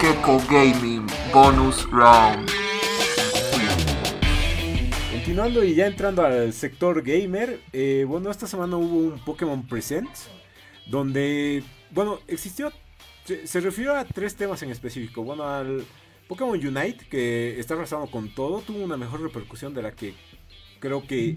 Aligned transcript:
Gecko 0.00 0.40
Gaming 0.48 1.06
Bonus 1.32 1.90
Round. 1.90 2.48
Continuando 5.10 5.64
y 5.64 5.74
ya 5.74 5.88
entrando 5.88 6.24
al 6.24 6.52
sector 6.52 7.02
gamer, 7.02 7.60
eh, 7.72 8.04
bueno, 8.06 8.30
esta 8.30 8.46
semana 8.46 8.76
hubo 8.76 8.96
un 8.96 9.18
Pokémon 9.24 9.66
Presents, 9.66 10.28
donde, 10.86 11.64
bueno, 11.90 12.20
existió, 12.28 12.72
se, 13.24 13.60
refirió 13.60 13.96
a 13.96 14.04
tres 14.04 14.36
temas 14.36 14.62
en 14.62 14.70
específico. 14.70 15.24
Bueno, 15.24 15.42
al 15.42 15.84
Pokémon 16.28 16.54
Unite, 16.54 17.06
que 17.10 17.58
está 17.58 17.74
arrasando 17.74 18.08
con 18.08 18.32
todo, 18.32 18.60
tuvo 18.60 18.84
una 18.84 18.96
mejor 18.96 19.20
repercusión 19.20 19.74
de 19.74 19.82
la 19.82 19.92
que 19.92 20.14
creo 20.78 21.04
que 21.08 21.36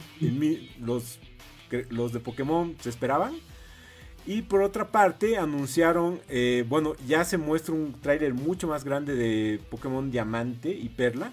los, 0.80 1.20
los 1.89 2.14
de 2.14 2.20
Pokémon 2.20 2.75
se 2.80 2.89
esperaban. 2.89 3.34
Y 4.25 4.43
por 4.43 4.61
otra 4.61 4.91
parte, 4.91 5.37
anunciaron, 5.37 6.19
eh, 6.29 6.63
bueno, 6.69 6.93
ya 7.07 7.25
se 7.25 7.37
muestra 7.37 7.73
un 7.73 7.99
tráiler 7.99 8.33
mucho 8.33 8.67
más 8.67 8.83
grande 8.83 9.15
de 9.15 9.59
Pokémon 9.69 10.11
Diamante 10.11 10.69
y 10.69 10.89
Perla. 10.89 11.32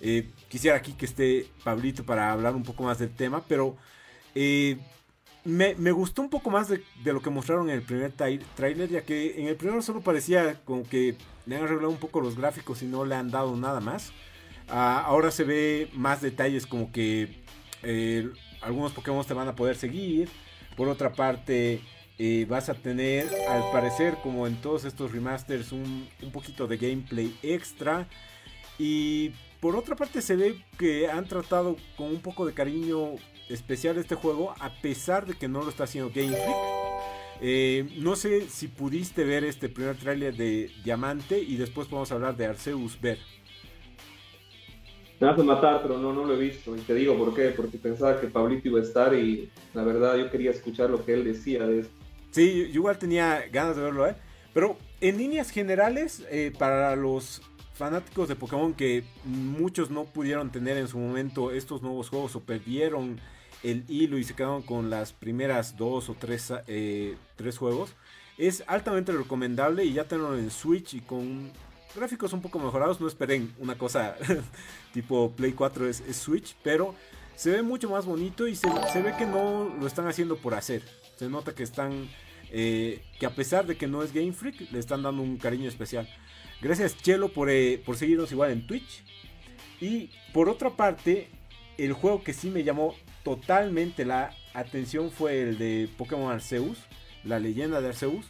Eh, 0.00 0.28
quisiera 0.48 0.76
aquí 0.76 0.92
que 0.92 1.06
esté 1.06 1.48
Pablito 1.64 2.04
para 2.04 2.32
hablar 2.32 2.54
un 2.54 2.62
poco 2.62 2.84
más 2.84 3.00
del 3.00 3.10
tema, 3.10 3.42
pero 3.48 3.76
eh, 4.36 4.78
me, 5.44 5.74
gustó 5.90 6.22
un 6.22 6.30
poco 6.30 6.50
más 6.50 6.68
de, 6.68 6.80
lo 7.04 7.20
que 7.20 7.30
mostraron 7.30 7.70
en 7.70 7.76
el 7.76 7.82
primer 7.82 8.12
tráiler, 8.12 8.88
ya 8.88 9.02
que 9.02 9.40
en 9.40 9.48
el 9.48 9.56
primero 9.56 9.82
solo 9.82 10.00
parecía 10.00 10.60
como 10.64 10.84
que 10.84 11.16
le 11.46 11.56
han 11.56 11.64
arreglado 11.64 11.90
un 11.90 11.98
poco 11.98 12.20
los 12.20 12.36
gráficos 12.36 12.82
y 12.82 12.86
no 12.86 13.04
le 13.04 13.16
han 13.16 13.32
dado 13.32 13.56
nada 13.56 13.80
más. 13.80 14.12
Ah, 14.68 15.02
ahora 15.04 15.32
se 15.32 15.42
ve 15.42 15.90
más 15.94 16.20
detalles 16.20 16.66
como 16.66 16.92
que 16.92 17.42
algunos 18.60 18.92
Pokémon 18.92 19.24
te 19.24 19.34
van 19.34 19.48
a 19.48 19.56
poder 19.56 19.76
seguir. 19.76 20.28
Por 20.76 20.88
otra 20.88 21.12
parte, 21.12 21.80
vas 22.48 22.68
a 22.68 22.74
tener, 22.74 23.28
al 23.48 23.70
parecer, 23.70 24.16
como 24.22 24.46
en 24.46 24.56
todos 24.56 24.84
estos 24.84 25.12
remasters, 25.12 25.72
un, 25.72 26.08
poquito 26.32 26.66
de 26.66 26.76
gameplay 26.76 27.36
extra. 27.42 28.08
Y 28.78 29.32
por 29.60 29.76
otra 29.76 29.96
parte 29.96 30.22
se 30.22 30.36
ve 30.36 30.56
que 30.78 31.08
han 31.08 31.26
tratado 31.26 31.76
con 31.96 32.08
un 32.08 32.20
poco 32.20 32.46
de 32.46 32.54
cariño 32.54 33.14
especial 33.48 33.98
este 33.98 34.14
juego, 34.14 34.54
a 34.60 34.70
pesar 34.80 35.26
de 35.26 35.34
que 35.34 35.48
no 35.48 35.62
lo 35.62 35.70
está 35.70 35.84
haciendo 35.84 36.10
Game 36.14 36.28
Freak. 36.28 36.78
Eh, 37.40 37.88
no 37.98 38.16
sé 38.16 38.48
si 38.48 38.66
pudiste 38.66 39.24
ver 39.24 39.44
este 39.44 39.68
primer 39.68 39.96
tráiler 39.96 40.36
de 40.36 40.70
Diamante 40.82 41.40
y 41.40 41.56
después 41.56 41.86
podemos 41.86 42.10
hablar 42.10 42.36
de 42.36 42.46
Arceus 42.46 43.00
Ver. 43.00 43.18
Me 45.20 45.28
a 45.28 45.32
matar, 45.32 45.82
pero 45.82 45.98
no, 45.98 46.12
no 46.12 46.24
lo 46.24 46.34
he 46.34 46.38
visto. 46.38 46.76
Y 46.76 46.80
te 46.80 46.94
digo 46.94 47.16
por 47.16 47.34
qué, 47.34 47.48
porque 47.48 47.76
pensaba 47.76 48.20
que 48.20 48.28
Pablito 48.28 48.68
iba 48.68 48.78
a 48.78 48.82
estar 48.82 49.14
y 49.14 49.50
la 49.74 49.82
verdad 49.82 50.16
yo 50.16 50.30
quería 50.30 50.52
escuchar 50.52 50.90
lo 50.90 51.04
que 51.04 51.14
él 51.14 51.24
decía 51.24 51.66
de 51.66 51.80
esto. 51.80 51.97
Sí, 52.30 52.68
yo 52.68 52.80
igual 52.80 52.98
tenía 52.98 53.46
ganas 53.50 53.76
de 53.76 53.82
verlo, 53.82 54.06
¿eh? 54.06 54.16
Pero 54.52 54.76
en 55.00 55.18
líneas 55.18 55.50
generales, 55.50 56.24
eh, 56.30 56.52
para 56.58 56.96
los 56.96 57.42
fanáticos 57.74 58.28
de 58.28 58.34
Pokémon 58.34 58.74
que 58.74 59.04
muchos 59.24 59.88
no 59.88 60.04
pudieron 60.04 60.50
tener 60.50 60.76
en 60.76 60.88
su 60.88 60.98
momento 60.98 61.52
estos 61.52 61.80
nuevos 61.80 62.08
juegos 62.08 62.34
o 62.34 62.40
perdieron 62.40 63.20
el 63.62 63.84
hilo 63.88 64.18
y 64.18 64.24
se 64.24 64.34
quedaron 64.34 64.62
con 64.62 64.90
las 64.90 65.12
primeras 65.12 65.76
dos 65.76 66.08
o 66.08 66.14
tres, 66.14 66.52
eh, 66.66 67.16
tres 67.36 67.56
juegos, 67.56 67.94
es 68.36 68.64
altamente 68.66 69.12
recomendable 69.12 69.84
y 69.84 69.92
ya 69.92 70.04
tenerlo 70.04 70.36
en 70.36 70.50
Switch 70.50 70.94
y 70.94 71.00
con 71.00 71.52
gráficos 71.94 72.32
un 72.32 72.42
poco 72.42 72.58
mejorados. 72.58 73.00
No 73.00 73.08
esperen 73.08 73.54
una 73.58 73.76
cosa 73.76 74.16
tipo 74.92 75.32
Play 75.32 75.52
4 75.52 75.88
es, 75.88 76.02
Switch, 76.12 76.56
pero 76.62 76.94
se 77.36 77.50
ve 77.50 77.62
mucho 77.62 77.88
más 77.90 78.06
bonito 78.06 78.46
y 78.46 78.56
se, 78.56 78.68
se 78.92 79.02
ve 79.02 79.14
que 79.16 79.26
no 79.26 79.72
lo 79.80 79.86
están 79.86 80.06
haciendo 80.06 80.36
por 80.36 80.54
hacer. 80.54 80.82
Se 81.18 81.28
nota 81.28 81.52
que 81.52 81.64
están, 81.64 82.08
eh, 82.52 83.02
que 83.18 83.26
a 83.26 83.34
pesar 83.34 83.66
de 83.66 83.76
que 83.76 83.88
no 83.88 84.04
es 84.04 84.12
Game 84.12 84.32
Freak, 84.32 84.70
le 84.70 84.78
están 84.78 85.02
dando 85.02 85.20
un 85.20 85.36
cariño 85.36 85.68
especial. 85.68 86.08
Gracias 86.62 86.96
Chelo 86.96 87.30
por, 87.30 87.50
eh, 87.50 87.82
por 87.84 87.96
seguirnos 87.96 88.30
igual 88.30 88.52
en 88.52 88.68
Twitch. 88.68 89.02
Y 89.80 90.10
por 90.32 90.48
otra 90.48 90.70
parte, 90.70 91.28
el 91.76 91.92
juego 91.92 92.22
que 92.22 92.32
sí 92.32 92.50
me 92.50 92.62
llamó 92.62 92.94
totalmente 93.24 94.04
la 94.04 94.32
atención 94.54 95.10
fue 95.10 95.42
el 95.42 95.58
de 95.58 95.88
Pokémon 95.98 96.30
Arceus, 96.30 96.78
la 97.24 97.40
leyenda 97.40 97.80
de 97.80 97.88
Arceus. 97.88 98.26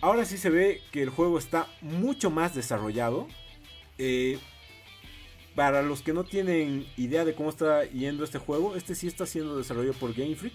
Ahora 0.00 0.24
sí 0.24 0.38
se 0.38 0.50
ve 0.50 0.80
que 0.92 1.02
el 1.02 1.10
juego 1.10 1.36
está 1.36 1.66
mucho 1.80 2.30
más 2.30 2.54
desarrollado. 2.54 3.26
Eh, 3.98 4.38
para 5.56 5.82
los 5.82 6.02
que 6.02 6.12
no 6.12 6.22
tienen 6.22 6.86
idea 6.96 7.24
de 7.24 7.34
cómo 7.34 7.50
está 7.50 7.84
yendo 7.86 8.22
este 8.22 8.38
juego, 8.38 8.76
este 8.76 8.94
sí 8.94 9.08
está 9.08 9.26
siendo 9.26 9.58
desarrollado 9.58 9.94
por 9.94 10.14
Game 10.14 10.36
Freak 10.36 10.54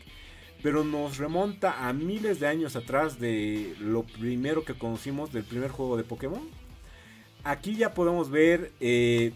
pero 0.63 0.85
nos 0.85 1.17
remonta 1.17 1.87
a 1.87 1.93
miles 1.93 2.39
de 2.39 2.47
años 2.47 2.77
atrás 2.77 3.19
de 3.19 3.75
lo 3.79 4.03
primero 4.03 4.63
que 4.63 4.73
conocimos 4.73 5.33
del 5.33 5.43
primer 5.43 5.69
juego 5.69 5.97
de 5.97 6.05
Pokémon. 6.05 6.41
Aquí 7.43 7.75
ya 7.75 7.93
podemos 7.93 8.31
ver 8.31 8.71
eh, 8.79 9.33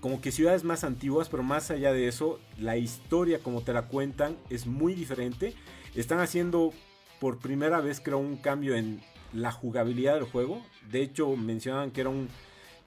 como 0.00 0.20
que 0.20 0.32
ciudades 0.32 0.64
más 0.64 0.82
antiguas, 0.82 1.28
pero 1.28 1.44
más 1.44 1.70
allá 1.70 1.92
de 1.92 2.08
eso, 2.08 2.40
la 2.58 2.76
historia 2.76 3.38
como 3.38 3.62
te 3.62 3.72
la 3.72 3.82
cuentan 3.82 4.36
es 4.50 4.66
muy 4.66 4.94
diferente. 4.94 5.54
Están 5.94 6.18
haciendo 6.18 6.72
por 7.20 7.38
primera 7.38 7.80
vez 7.80 8.00
creo 8.00 8.18
un 8.18 8.38
cambio 8.38 8.74
en 8.74 9.00
la 9.32 9.52
jugabilidad 9.52 10.14
del 10.14 10.24
juego. 10.24 10.60
De 10.90 11.00
hecho 11.00 11.36
mencionan 11.36 11.92
que 11.92 12.00
era 12.00 12.10
un 12.10 12.28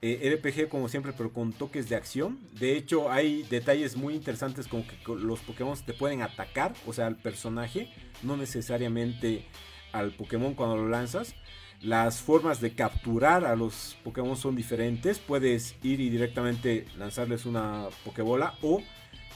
eh, 0.02 0.36
RPG 0.36 0.68
como 0.68 0.90
siempre, 0.90 1.14
pero 1.16 1.32
con 1.32 1.54
toques 1.54 1.88
de 1.88 1.96
acción. 1.96 2.40
De 2.60 2.76
hecho, 2.76 3.12
hay 3.12 3.44
detalles 3.44 3.96
muy 3.96 4.16
interesantes 4.16 4.68
como 4.68 4.84
que 4.88 4.98
los 5.14 5.40
Pokémon 5.42 5.78
te 5.86 5.94
pueden 5.94 6.22
atacar, 6.22 6.74
o 6.88 6.94
sea, 6.94 7.08
al 7.08 7.18
personaje, 7.18 7.92
no 8.24 8.36
necesariamente 8.36 9.46
al 9.92 10.12
Pokémon 10.12 10.56
cuando 10.56 10.78
lo 10.78 10.90
lanzas. 10.90 11.36
Las 11.82 12.20
formas 12.20 12.62
de 12.62 12.74
capturar 12.74 13.46
a 13.46 13.56
los 13.56 13.98
Pokémon 14.04 14.36
son 14.36 14.56
diferentes. 14.56 15.20
Puedes 15.20 15.76
ir 15.84 16.00
y 16.00 16.10
directamente 16.10 16.86
lanzarles 16.98 17.46
una 17.46 17.88
Pokébola 18.06 18.56
o 18.62 18.84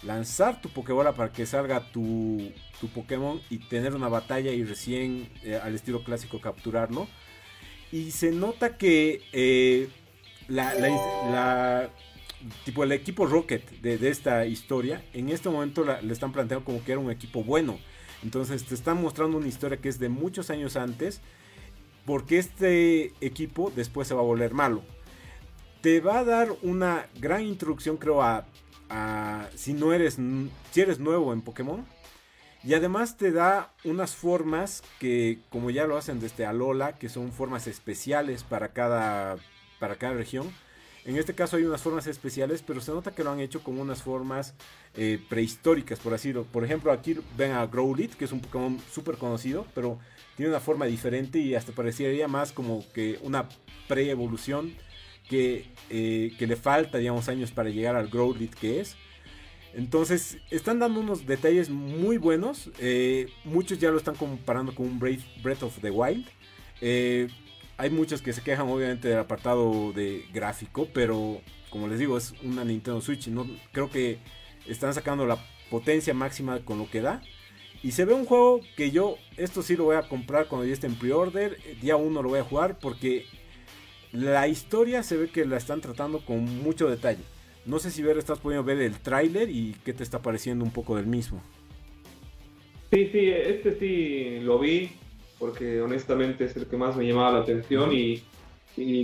lanzar 0.04 0.62
tu 0.62 0.70
Pokébola 0.70 1.14
para 1.14 1.32
que 1.32 1.46
salga 1.46 1.92
tu, 1.92 2.52
Pokémon 2.94 3.42
y 3.50 3.58
tener 3.58 3.96
una 3.96 4.10
batalla 4.10 4.52
y 4.52 4.64
recién 4.64 5.28
eh, 5.44 5.60
al 5.62 5.74
estilo 5.74 6.04
clásico 6.04 6.40
capturarlo. 6.40 7.08
Y 7.92 8.12
se 8.12 8.32
nota 8.32 8.78
que 8.78 9.24
eh, 9.34 9.90
la, 10.48 11.90
tipo 12.64 12.84
el 12.84 12.92
equipo 12.92 13.26
Rocket 13.26 13.70
de, 13.82 14.10
esta 14.10 14.46
historia, 14.46 15.04
en 15.14 15.30
este 15.30 15.50
momento 15.50 15.84
le 15.84 16.14
están 16.14 16.32
planteando 16.32 16.66
como 16.66 16.84
que 16.84 16.92
era 16.92 17.02
un 17.02 17.12
equipo 17.12 17.44
bueno. 17.44 17.80
Entonces 18.24 18.66
te 18.66 18.74
están 18.74 19.02
mostrando 19.02 19.38
una 19.38 19.48
historia 19.48 19.78
que 19.78 19.90
es 19.90 20.00
de 20.00 20.10
muchos 20.10 20.50
años 20.50 20.76
antes, 20.76 21.22
porque 22.06 22.38
este 22.38 23.14
equipo 23.22 23.72
después 23.76 24.08
se 24.08 24.14
va 24.14 24.22
a 24.22 24.26
volver 24.26 24.54
malo. 24.54 24.84
Te 25.82 26.00
va 26.00 26.20
a 26.20 26.24
dar 26.24 26.50
una 26.64 27.08
gran 27.20 27.44
introducción, 27.44 27.98
creo, 27.98 28.22
a, 28.22 28.46
si 29.56 29.74
no 29.74 29.94
eres, 29.94 30.18
si 30.72 30.82
eres 30.82 31.00
nuevo 31.00 31.34
en 31.34 31.42
Pokémon. 31.42 31.86
Y 32.64 32.74
además 32.74 33.16
te 33.16 33.32
da 33.32 33.74
unas 33.84 34.16
formas 34.16 34.82
que, 35.00 35.40
como 35.50 35.70
ya 35.70 35.86
lo 35.86 35.98
hacen 35.98 36.20
desde 36.20 36.48
Alola, 36.48 36.94
que 36.94 37.10
son 37.10 37.32
formas 37.32 37.68
especiales 37.68 38.44
para 38.44 38.70
cada 38.70 39.38
para 39.80 39.96
cada 39.96 40.14
región. 40.14 40.52
En 41.06 41.18
este 41.18 41.36
caso 41.36 41.58
hay 41.58 41.64
unas 41.64 41.84
formas 41.84 42.08
especiales, 42.08 42.64
pero 42.66 42.82
se 42.82 42.92
nota 42.92 43.12
que 43.14 43.24
lo 43.24 43.30
han 43.30 43.40
hecho 43.40 43.62
con 43.62 43.80
unas 43.80 44.02
formas 44.02 44.56
eh, 44.96 45.20
prehistóricas, 45.30 46.00
por 46.00 46.16
así 46.16 46.30
decirlo. 46.30 46.48
Por 46.52 46.66
ejemplo, 46.66 46.92
aquí 46.92 47.16
ven 47.38 47.52
a 47.52 47.68
Growlithe, 47.68 48.18
que 48.18 48.26
es 48.26 48.32
un 48.32 48.42
Pokémon 48.42 48.80
súper 48.92 49.18
conocido, 49.18 49.68
pero 49.76 50.00
tiene 50.36 50.50
una 50.50 50.60
forma 50.60 50.88
diferente 50.88 51.38
y 51.38 51.54
hasta 51.54 51.74
parecería 51.74 52.28
más 52.28 52.52
como 52.52 52.84
que 52.92 53.20
una 53.22 53.48
pre-evolución 53.88 54.74
que, 55.30 55.68
eh, 55.92 56.34
que, 56.40 56.48
le 56.48 56.56
falta, 56.56 56.98
digamos, 56.98 57.30
años 57.30 57.52
para 57.52 57.70
llegar 57.70 57.96
al 57.96 58.08
Growlithe 58.08 58.56
que 58.56 58.80
es. 58.80 58.96
Entonces, 59.76 60.40
están 60.50 60.80
dando 60.80 61.02
unos 61.02 61.28
detalles 61.28 61.70
muy 61.70 62.18
buenos. 62.18 62.72
Eh, 62.80 63.28
muchos 63.44 63.78
ya 63.78 63.92
lo 63.92 63.98
están 63.98 64.16
comparando 64.16 64.74
con 64.74 64.88
un 64.88 65.00
Breath 65.00 65.62
of 65.62 65.78
the 65.82 65.92
Wild 65.92 66.26
hay 67.78 67.90
muchos 67.90 68.22
que 68.22 68.34
se 68.34 68.42
quejan 68.42 68.70
obviamente 68.70 69.10
del 69.10 69.20
apartado 69.20 69.92
de 69.92 70.26
gráfico, 70.34 70.88
pero 70.94 71.42
como 71.70 71.88
les 71.88 72.00
digo, 72.00 72.18
es 72.18 72.34
una 72.44 72.64
Nintendo 72.64 73.02
Switch. 73.02 73.28
No, 73.28 73.46
creo 73.72 73.90
que 73.90 74.20
están 74.68 74.94
sacando 74.94 75.26
la 75.26 75.38
potencia 75.70 76.14
máxima 76.14 76.60
con 76.60 76.78
lo 76.78 76.90
que 76.90 77.02
da. 77.02 77.22
Y 77.84 77.92
se 77.92 78.06
ve 78.06 78.14
un 78.14 78.26
juego 78.26 78.62
que 78.78 78.92
yo, 78.92 79.18
esto 79.38 79.62
sí 79.62 79.76
lo 79.76 79.84
voy 79.84 79.98
a 79.98 80.08
comprar 80.08 80.48
cuando 80.48 80.66
ya 80.66 80.74
esté 80.74 80.88
en 80.88 80.96
pre-order. 80.96 81.58
Día 81.82 81.98
1 81.98 82.22
lo 82.22 82.30
voy 82.30 82.40
a 82.40 82.44
jugar 82.44 82.80
porque 82.80 83.26
la 84.12 84.48
historia 84.48 85.04
se 85.04 85.18
ve 85.18 85.30
que 85.30 85.46
la 85.46 85.58
están 85.58 85.82
tratando 85.82 86.24
con 86.26 86.44
mucho 86.64 86.90
detalle. 86.90 87.24
No 87.66 87.80
sé 87.80 87.92
si 87.92 88.02
ver, 88.02 88.18
estás 88.18 88.40
pudiendo 88.40 88.64
ver 88.64 88.80
el 88.80 89.00
tráiler 89.00 89.50
y 89.50 89.76
qué 89.84 89.94
te 89.94 90.04
está 90.04 90.22
pareciendo 90.22 90.64
un 90.64 90.72
poco 90.72 90.96
del 90.96 91.08
mismo. 91.08 91.42
Sí, 92.92 93.10
sí, 93.12 93.30
este 93.30 93.78
sí 93.78 94.40
lo 94.42 94.60
vi 94.60 94.92
porque 95.40 95.82
honestamente 95.82 96.46
es 96.46 96.56
el 96.56 96.66
que 96.66 96.78
más 96.78 96.96
me 96.96 97.06
llamaba 97.06 97.34
la 97.34 97.40
atención 97.40 97.92
y, 97.94 98.24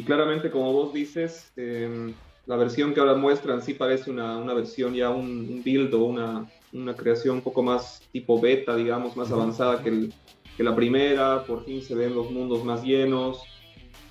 claramente 0.04 0.52
como 0.52 0.74
vos 0.74 0.94
dices, 0.94 1.52
em, 1.56 2.14
la 2.46 2.56
versión 2.56 2.94
que 2.94 3.00
ahora 3.00 3.16
muestran 3.16 3.62
sí 3.62 3.74
parece 3.74 4.12
una, 4.12 4.38
una 4.38 4.54
versión 4.54 4.94
ya 4.94 5.10
un, 5.10 5.62
build 5.64 5.94
o 5.94 6.04
una, 6.06 6.50
una, 6.74 6.96
creación 6.96 7.38
un 7.38 7.42
poco 7.42 7.62
más 7.62 8.02
tipo 8.12 8.40
beta, 8.40 8.76
digamos, 8.76 9.16
más 9.16 9.32
avanzada 9.32 9.82
que, 9.82 9.90
el, 9.90 10.14
que, 10.58 10.64
la 10.64 10.76
primera, 10.76 11.44
por 11.46 11.64
fin 11.64 11.82
se 11.82 11.96
ven 11.96 12.16
los 12.16 12.32
mundos 12.32 12.64
más 12.66 12.84
llenos. 12.84 13.42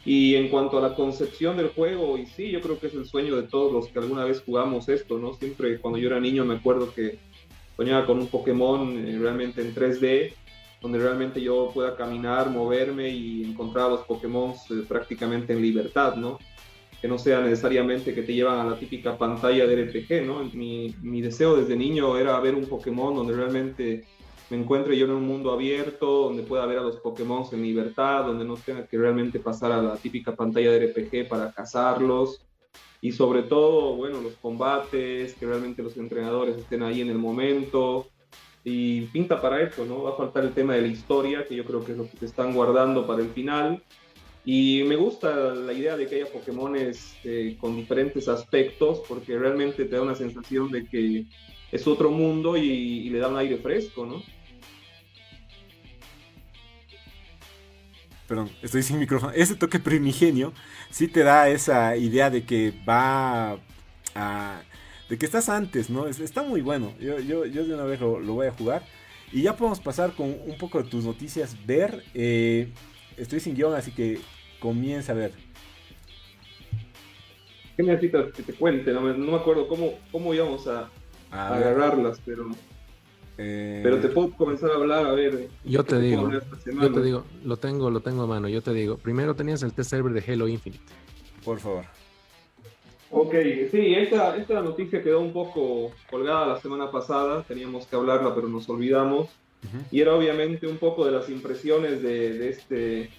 Y 0.02 0.34
en 0.36 0.48
cuanto 0.48 0.78
a 0.78 0.80
la 0.80 0.94
concepción 0.94 1.58
del 1.58 1.68
juego, 1.68 2.16
y 2.16 2.24
sí, 2.24 2.50
yo 2.50 2.62
creo 2.62 2.80
que 2.80 2.86
es 2.86 2.94
el 2.94 3.04
sueño 3.04 3.36
de 3.36 3.42
todos 3.42 3.70
los 3.70 3.88
que 3.88 3.98
alguna 3.98 4.24
vez 4.24 4.40
jugamos 4.40 4.88
esto, 4.88 5.18
¿no? 5.18 5.34
Siempre 5.34 5.78
cuando 5.78 5.98
yo 5.98 6.08
era 6.08 6.18
niño 6.18 6.46
me 6.46 6.54
acuerdo 6.54 6.94
que 6.94 7.18
soñaba 7.76 8.06
con 8.06 8.18
un 8.18 8.26
Pokémon 8.26 8.96
eh, 8.96 9.18
realmente 9.18 9.60
en 9.60 9.74
3D, 9.74 10.32
donde 10.80 10.98
realmente 10.98 11.40
yo 11.40 11.70
pueda 11.72 11.96
caminar, 11.96 12.50
moverme 12.50 13.08
y 13.10 13.44
encontrar 13.44 13.86
a 13.86 13.90
los 13.90 14.00
Pokémon 14.00 14.52
eh, 14.70 14.82
prácticamente 14.88 15.52
en 15.52 15.62
libertad, 15.62 16.16
¿no? 16.16 16.38
Que 17.00 17.08
no 17.08 17.18
sea 17.18 17.40
necesariamente 17.40 18.14
que 18.14 18.22
te 18.22 18.34
llevan 18.34 18.60
a 18.60 18.70
la 18.70 18.78
típica 18.78 19.16
pantalla 19.16 19.66
de 19.66 19.84
RPG, 19.84 20.26
¿no? 20.26 20.44
Mi, 20.52 20.94
mi 21.02 21.20
deseo 21.20 21.56
desde 21.56 21.76
niño 21.76 22.16
era 22.16 22.38
ver 22.40 22.54
un 22.54 22.66
Pokémon 22.66 23.14
donde 23.14 23.34
realmente 23.34 24.04
me 24.50 24.56
encuentre 24.56 24.98
yo 24.98 25.06
en 25.06 25.12
un 25.12 25.26
mundo 25.26 25.52
abierto, 25.52 26.24
donde 26.24 26.42
pueda 26.42 26.66
ver 26.66 26.78
a 26.78 26.82
los 26.82 26.96
Pokémon 26.96 27.44
en 27.52 27.62
libertad, 27.62 28.24
donde 28.24 28.44
no 28.44 28.56
tenga 28.56 28.84
que 28.84 28.98
realmente 28.98 29.38
pasar 29.38 29.70
a 29.70 29.80
la 29.80 29.96
típica 29.96 30.34
pantalla 30.34 30.72
de 30.72 30.88
RPG 30.88 31.28
para 31.28 31.52
cazarlos. 31.52 32.44
Y 33.00 33.12
sobre 33.12 33.44
todo, 33.44 33.94
bueno, 33.94 34.20
los 34.20 34.34
combates, 34.34 35.34
que 35.34 35.46
realmente 35.46 35.82
los 35.82 35.96
entrenadores 35.96 36.56
estén 36.56 36.82
ahí 36.82 37.00
en 37.00 37.10
el 37.10 37.18
momento. 37.18 38.08
Y 38.64 39.02
pinta 39.06 39.40
para 39.40 39.62
eso, 39.62 39.84
¿no? 39.86 40.02
Va 40.02 40.10
a 40.10 40.16
faltar 40.16 40.44
el 40.44 40.52
tema 40.52 40.74
de 40.74 40.82
la 40.82 40.88
historia, 40.88 41.46
que 41.46 41.56
yo 41.56 41.64
creo 41.64 41.84
que 41.84 41.92
es 41.92 41.98
lo 41.98 42.08
que 42.08 42.18
se 42.18 42.26
están 42.26 42.54
guardando 42.54 43.06
para 43.06 43.22
el 43.22 43.30
final. 43.30 43.82
Y 44.44 44.82
me 44.86 44.96
gusta 44.96 45.54
la 45.54 45.72
idea 45.72 45.96
de 45.96 46.06
que 46.06 46.16
haya 46.16 46.32
Pokémones 46.32 47.16
eh, 47.24 47.56
con 47.60 47.76
diferentes 47.76 48.28
aspectos, 48.28 49.02
porque 49.08 49.38
realmente 49.38 49.84
te 49.84 49.96
da 49.96 50.02
una 50.02 50.14
sensación 50.14 50.70
de 50.70 50.86
que 50.86 51.26
es 51.72 51.86
otro 51.86 52.10
mundo 52.10 52.56
y, 52.56 52.68
y 52.68 53.10
le 53.10 53.18
da 53.18 53.28
un 53.28 53.36
aire 53.36 53.56
fresco, 53.56 54.06
¿no? 54.06 54.22
perdón, 58.30 58.48
estoy 58.62 58.84
sin 58.84 59.00
micrófono, 59.00 59.32
ese 59.32 59.56
toque 59.56 59.80
primigenio 59.80 60.52
sí 60.88 61.08
te 61.08 61.24
da 61.24 61.48
esa 61.48 61.96
idea 61.96 62.30
de 62.30 62.44
que 62.44 62.72
va 62.88 63.58
a... 64.14 64.62
de 65.10 65.18
que 65.18 65.26
estás 65.26 65.48
antes, 65.48 65.90
¿no? 65.90 66.06
está 66.06 66.44
muy 66.44 66.60
bueno, 66.60 66.94
yo, 67.00 67.18
yo, 67.18 67.44
yo 67.44 67.64
de 67.64 67.74
una 67.74 67.82
vez 67.84 68.00
lo, 68.00 68.20
voy 68.20 68.46
a 68.46 68.52
jugar. 68.52 68.82
Y 69.32 69.42
ya 69.42 69.56
podemos 69.56 69.80
pasar 69.80 70.12
con 70.14 70.26
un 70.28 70.56
poco 70.58 70.82
de 70.82 70.88
tus 70.88 71.04
noticias. 71.04 71.56
Ver, 71.66 72.04
eh, 72.14 72.72
estoy 73.16 73.40
sin 73.40 73.54
guion, 73.54 73.74
así 73.74 73.90
que 73.90 74.20
comienza 74.60 75.12
a 75.12 75.16
ver. 75.16 75.32
¿Qué 77.76 77.82
necesitas 77.82 78.32
que 78.32 78.42
te 78.42 78.52
cuente? 78.54 78.92
No 78.92 79.00
me, 79.00 79.36
acuerdo 79.36 79.66
cómo, 79.68 79.94
cómo 80.12 80.32
íbamos 80.32 80.66
a, 80.68 80.88
a 81.30 81.56
agarrarlas, 81.56 82.20
pero... 82.24 82.48
Eh, 83.42 83.80
Pero 83.82 84.00
te 84.00 84.08
puedo 84.08 84.32
comenzar 84.32 84.70
a 84.70 84.74
hablar, 84.74 85.06
a 85.06 85.12
ver. 85.12 85.48
Yo 85.64 85.82
te 85.82 85.98
digo, 85.98 86.30
yo 86.30 86.92
te 86.92 87.02
digo, 87.02 87.24
lo 87.42 87.56
tengo, 87.56 87.90
lo 87.90 88.00
tengo 88.00 88.24
a 88.24 88.26
mano, 88.26 88.48
yo 88.48 88.60
te 88.60 88.74
digo. 88.74 88.98
Primero 88.98 89.34
tenías 89.34 89.62
el 89.62 89.72
test 89.72 89.90
server 89.90 90.12
de 90.12 90.30
Halo 90.30 90.46
Infinite. 90.46 90.84
Por 91.42 91.58
favor. 91.58 91.86
Ok, 93.12 93.34
sí, 93.72 93.94
esta, 93.94 94.36
esta 94.36 94.62
noticia 94.62 95.02
quedó 95.02 95.20
un 95.20 95.32
poco 95.32 95.92
colgada 96.08 96.46
la 96.46 96.60
semana 96.60 96.92
pasada, 96.92 97.42
teníamos 97.42 97.86
que 97.86 97.96
hablarla, 97.96 98.34
pero 98.34 98.48
nos 98.48 98.68
olvidamos. 98.68 99.28
Y 99.90 100.00
era 100.00 100.14
obviamente 100.14 100.66
un 100.66 100.78
poco 100.78 101.04
de 101.04 101.12
las 101.12 101.28
impresiones 101.28 102.02
de, 102.02 102.38
de 102.38 102.48
este, 102.48 103.10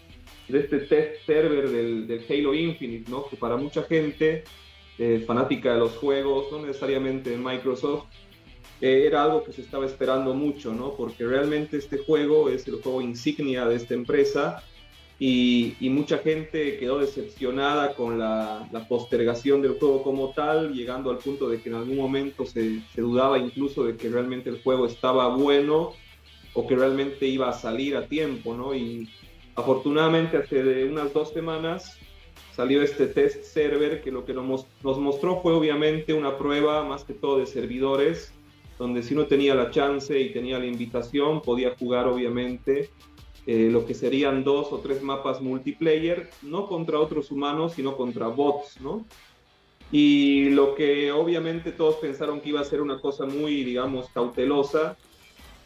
de 0.47 0.59
este 0.59 0.79
test 0.79 1.25
server 1.25 1.69
del, 1.69 2.07
del, 2.07 2.25
Halo 2.27 2.53
Infinite, 2.53 3.11
¿no? 3.11 3.27
Que 3.27 3.35
para 3.35 3.57
mucha 3.57 3.83
gente 3.83 4.43
eh, 4.97 5.23
fanática 5.27 5.73
de 5.73 5.79
los 5.79 5.97
juegos, 5.97 6.51
no 6.51 6.65
necesariamente 6.65 7.37
Microsoft, 7.37 8.05
era 8.79 9.23
algo 9.23 9.43
que 9.43 9.51
se 9.51 9.61
estaba 9.61 9.85
esperando 9.85 10.33
mucho, 10.33 10.73
¿no? 10.73 10.93
Porque 10.93 11.25
realmente 11.25 11.77
este 11.77 11.99
juego 11.99 12.49
es 12.49 12.67
el 12.67 12.81
juego 12.81 13.01
insignia 13.01 13.65
de 13.65 13.75
esta 13.75 13.93
empresa 13.93 14.63
y, 15.23 15.89
mucha 15.91 16.17
gente 16.17 16.77
quedó 16.77 16.97
decepcionada 16.97 17.93
con 17.93 18.17
la, 18.17 18.67
postergación 18.89 19.61
del 19.61 19.77
juego 19.77 20.01
como 20.01 20.31
tal, 20.31 20.73
llegando 20.73 21.11
al 21.11 21.19
punto 21.19 21.47
de 21.47 21.61
que 21.61 21.69
en 21.69 21.75
algún 21.75 21.97
momento 21.97 22.43
se, 22.43 22.81
dudaba 22.97 23.37
incluso 23.37 23.83
de 23.83 23.95
que 23.95 24.09
realmente 24.09 24.49
el 24.49 24.63
juego 24.63 24.87
estaba 24.87 25.27
bueno 25.27 25.93
o 26.55 26.65
que 26.65 26.75
realmente 26.75 27.27
iba 27.27 27.49
a 27.49 27.53
salir 27.53 27.95
a 27.97 28.07
tiempo, 28.07 28.55
¿no? 28.55 28.73
Y 28.73 29.09
afortunadamente 29.53 30.37
hace 30.37 30.85
unas 30.85 31.13
dos 31.13 31.31
semanas 31.31 31.99
salió 32.55 32.81
este 32.81 33.05
test 33.05 33.43
server 33.43 34.01
que 34.01 34.11
lo 34.11 34.25
que 34.25 34.33
nos, 34.33 34.65
nos 34.83 34.97
mostró 34.97 35.39
fue 35.43 35.53
obviamente 35.53 36.15
una 36.15 36.35
prueba 36.35 36.83
más 36.83 37.03
que 37.03 37.13
todo 37.13 37.37
de 37.37 37.45
servidores 37.45 38.33
donde 38.79 39.03
si 39.03 39.13
uno 39.13 39.27
tenía 39.27 39.53
la 39.53 39.69
chance 39.69 40.19
y 40.19 40.33
tenía 40.33 40.57
la 40.57 40.65
invitación, 40.65 41.43
podía 41.43 41.75
jugar 41.77 42.07
obviamente 42.07 42.89
eh, 43.47 43.69
lo 43.71 43.85
que 43.85 43.93
serían 43.93 44.43
dos 44.43 44.71
o 44.71 44.79
tres 44.79 45.01
mapas 45.01 45.41
multiplayer, 45.41 46.29
no 46.41 46.67
contra 46.67 46.99
otros 46.99 47.31
humanos, 47.31 47.73
sino 47.73 47.97
contra 47.97 48.27
bots, 48.27 48.79
¿no? 48.81 49.05
Y 49.91 50.49
lo 50.49 50.75
que 50.75 51.11
obviamente 51.11 51.71
todos 51.71 51.95
pensaron 51.95 52.39
que 52.39 52.49
iba 52.49 52.61
a 52.61 52.65
ser 52.65 52.81
una 52.81 53.01
cosa 53.01 53.25
muy, 53.25 53.63
digamos, 53.63 54.07
cautelosa, 54.13 54.95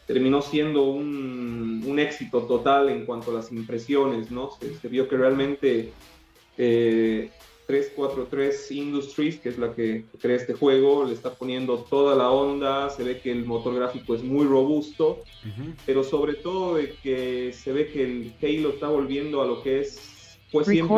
terminó 0.08 0.42
siendo 0.42 0.84
un, 0.84 1.84
un 1.86 2.00
éxito 2.00 2.44
total 2.44 2.90
en 2.90 3.06
cuanto 3.06 3.32
a 3.32 3.36
las 3.36 3.52
impresiones, 3.52 4.32
¿no? 4.32 4.50
Se, 4.52 4.88
vio 4.88 5.08
que 5.08 5.18
realmente 5.18 5.92
eh, 6.58 7.30
343 7.66 8.72
Industries, 8.72 9.40
que 9.40 9.50
es 9.50 9.58
la 9.58 9.74
que 9.74 10.06
crea 10.20 10.36
este 10.36 10.54
juego, 10.54 11.06
le 11.06 11.14
está 11.14 11.34
poniendo 11.34 11.80
toda 11.80 12.16
la 12.16 12.30
onda, 12.30 12.90
se 12.90 13.04
ve 13.04 13.20
que 13.20 13.32
el 13.32 13.46
motor 13.46 13.76
gráfico 13.76 14.16
es 14.16 14.24
muy 14.24 14.46
robusto, 14.46 15.24
pero 15.86 16.04
sobre 16.04 16.36
todo 16.36 16.76
de 16.76 16.94
que 17.02 17.54
se 17.54 17.72
ve 17.72 17.88
que 17.88 18.04
el 18.04 18.34
Halo 18.42 18.70
está 18.70 18.88
volviendo 18.88 19.42
a 19.42 19.46
lo 19.46 19.64
que 19.64 19.80
es 19.80 20.38
fue 20.52 20.64
siempre 20.64 20.96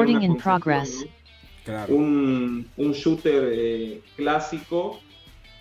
un, 1.89 2.67
un, 2.77 2.91
shooter 2.93 3.49
eh, 3.51 4.01
clásico 4.15 4.99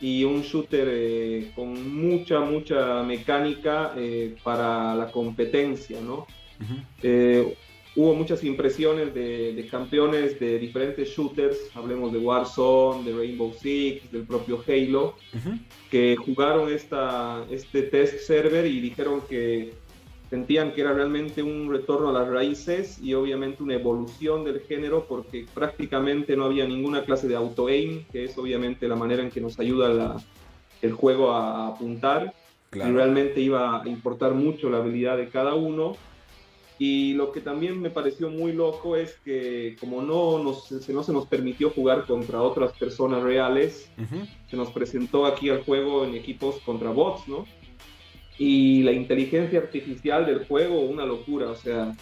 y 0.00 0.24
un 0.24 0.42
shooter 0.42 0.88
eh, 0.90 1.52
con 1.54 1.96
mucha, 1.96 2.40
mucha 2.40 3.02
mecánica 3.02 3.92
eh, 3.96 4.36
para 4.42 4.94
la 4.94 5.10
competencia, 5.10 6.00
¿no? 6.00 6.26
Hubo 7.96 8.14
muchas 8.14 8.44
impresiones 8.44 9.14
de, 9.14 9.66
campeones 9.70 10.38
de 10.38 10.58
diferentes 10.58 11.08
shooters, 11.08 11.56
hablemos 11.74 12.12
de 12.12 12.18
Warzone, 12.18 13.10
de 13.10 13.16
Rainbow 13.16 13.52
Six, 13.58 14.12
del 14.12 14.22
propio 14.22 14.62
Halo, 14.68 15.14
que 15.90 16.14
jugaron 16.16 16.70
esta, 16.70 17.44
este 17.50 17.82
test 17.82 18.18
server 18.20 18.66
y 18.66 18.80
dijeron 18.80 19.22
que 19.28 19.72
sentían 20.28 20.72
que 20.72 20.82
era 20.82 20.92
realmente 20.92 21.42
un 21.42 21.70
retorno 21.70 22.10
a 22.10 22.12
las 22.12 22.28
raíces 22.28 22.98
y 23.00 23.14
obviamente 23.14 23.62
una 23.62 23.74
evolución 23.74 24.44
del 24.44 24.60
género 24.60 25.06
porque 25.08 25.46
prácticamente 25.54 26.36
no 26.36 26.44
había 26.44 26.66
ninguna 26.66 27.04
clase 27.04 27.28
de 27.28 27.36
auto-aim, 27.36 28.04
que 28.12 28.24
es 28.24 28.36
obviamente 28.36 28.88
la 28.88 28.96
manera 28.96 29.22
en 29.22 29.30
que 29.30 29.40
nos 29.40 29.58
ayuda 29.58 30.16
el 30.82 30.92
juego 30.92 31.32
a 31.32 31.68
apuntar. 31.68 32.34
Y 32.74 32.78
realmente 32.78 33.40
iba 33.40 33.80
a 33.80 33.88
importar 33.88 34.34
mucho 34.34 34.68
la 34.68 34.78
habilidad 34.78 35.16
de 35.16 35.28
cada 35.28 35.54
uno 35.54 35.96
y 36.78 37.14
lo 37.14 37.32
que 37.32 37.40
también 37.40 37.80
me 37.80 37.88
pareció 37.88 38.28
muy 38.28 38.52
loco 38.52 38.96
es 38.96 39.14
que 39.24 39.76
como 39.80 40.02
no, 40.02 40.42
nos, 40.42 40.70
no 40.88 41.02
se 41.02 41.12
nos 41.12 41.26
permitió 41.26 41.70
jugar 41.70 42.04
contra 42.06 42.42
otras 42.42 42.72
personas 42.72 43.22
reales, 43.22 43.90
se 44.50 44.56
nos 44.56 44.70
presentó 44.70 45.24
aquí 45.24 45.48
al 45.48 45.64
juego 45.64 46.04
en 46.04 46.14
equipos 46.14 46.56
contra 46.60 46.90
bots, 46.90 47.26
¿no? 47.28 47.46
Y 48.38 48.82
la 48.82 48.92
inteligencia 48.92 49.58
artificial 49.58 50.26
del 50.26 50.46
juego, 50.46 50.80
una 50.80 51.06
locura, 51.06 51.48
o 51.50 51.54
sea, 51.54 51.96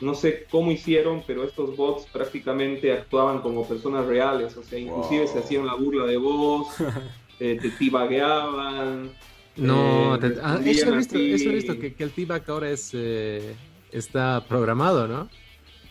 no 0.00 0.14
sé 0.14 0.46
cómo 0.48 0.70
hicieron, 0.70 1.24
pero 1.26 1.42
estos 1.42 1.76
bots 1.76 2.06
prácticamente 2.12 2.92
actuaban 2.92 3.40
como 3.40 3.66
personas 3.66 4.06
reales, 4.06 4.56
o 4.56 4.62
sea, 4.62 4.78
inclusive 4.78 5.26
se 5.26 5.40
hacían 5.40 5.66
la 5.66 5.74
burla 5.74 6.06
de 6.06 6.16
vos, 6.16 6.68
eh, 7.40 7.58
te 7.60 7.70
tibagueaban. 7.70 9.10
No, 9.56 10.14
eh, 10.14 10.38
ah, 10.40 10.60
eso, 10.64 10.92
he 10.92 10.96
visto, 10.96 11.18
eso, 11.18 11.50
he 11.50 11.54
visto, 11.54 11.78
que, 11.78 11.92
que 11.92 12.04
el 12.04 12.12
tibag 12.12 12.48
ahora 12.48 12.70
es... 12.70 12.92
Eh 12.94 13.52
está 13.92 14.44
programado, 14.48 15.06
¿no? 15.06 15.28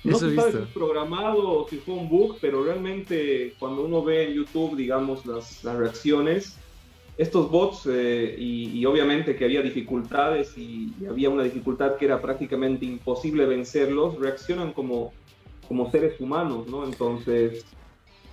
No 0.04 0.18
se 0.18 0.36
sabe 0.36 0.52
si 0.52 0.58
es 0.58 0.68
programado 0.70 1.60
o 1.60 1.70
si 1.70 1.78
fue 1.78 1.94
un 1.94 2.10
bug, 2.10 2.38
pero 2.42 2.64
realmente 2.64 3.54
cuando 3.60 3.84
uno 3.84 4.04
ve 4.04 4.30
en 4.30 4.34
YouTube, 4.34 4.76
digamos, 4.76 5.26
las, 5.26 5.64
reacciones, 5.64 6.58
estos 7.18 7.52
bots, 7.52 7.88
eh, 7.92 8.36
y, 8.38 8.84
obviamente 8.86 9.36
que 9.36 9.46
había 9.46 9.62
dificultades 9.62 10.58
y, 10.58 10.92
había 11.08 11.30
una 11.30 11.44
dificultad 11.44 11.98
que 11.98 12.06
era 12.06 12.20
prácticamente 12.20 12.86
imposible 12.86 13.46
vencerlos, 13.46 14.20
reaccionan 14.20 14.74
como, 14.74 15.14
como 15.68 15.92
seres 15.92 16.20
humanos, 16.20 16.68
¿no? 16.68 16.84
Entonces, 16.84 17.64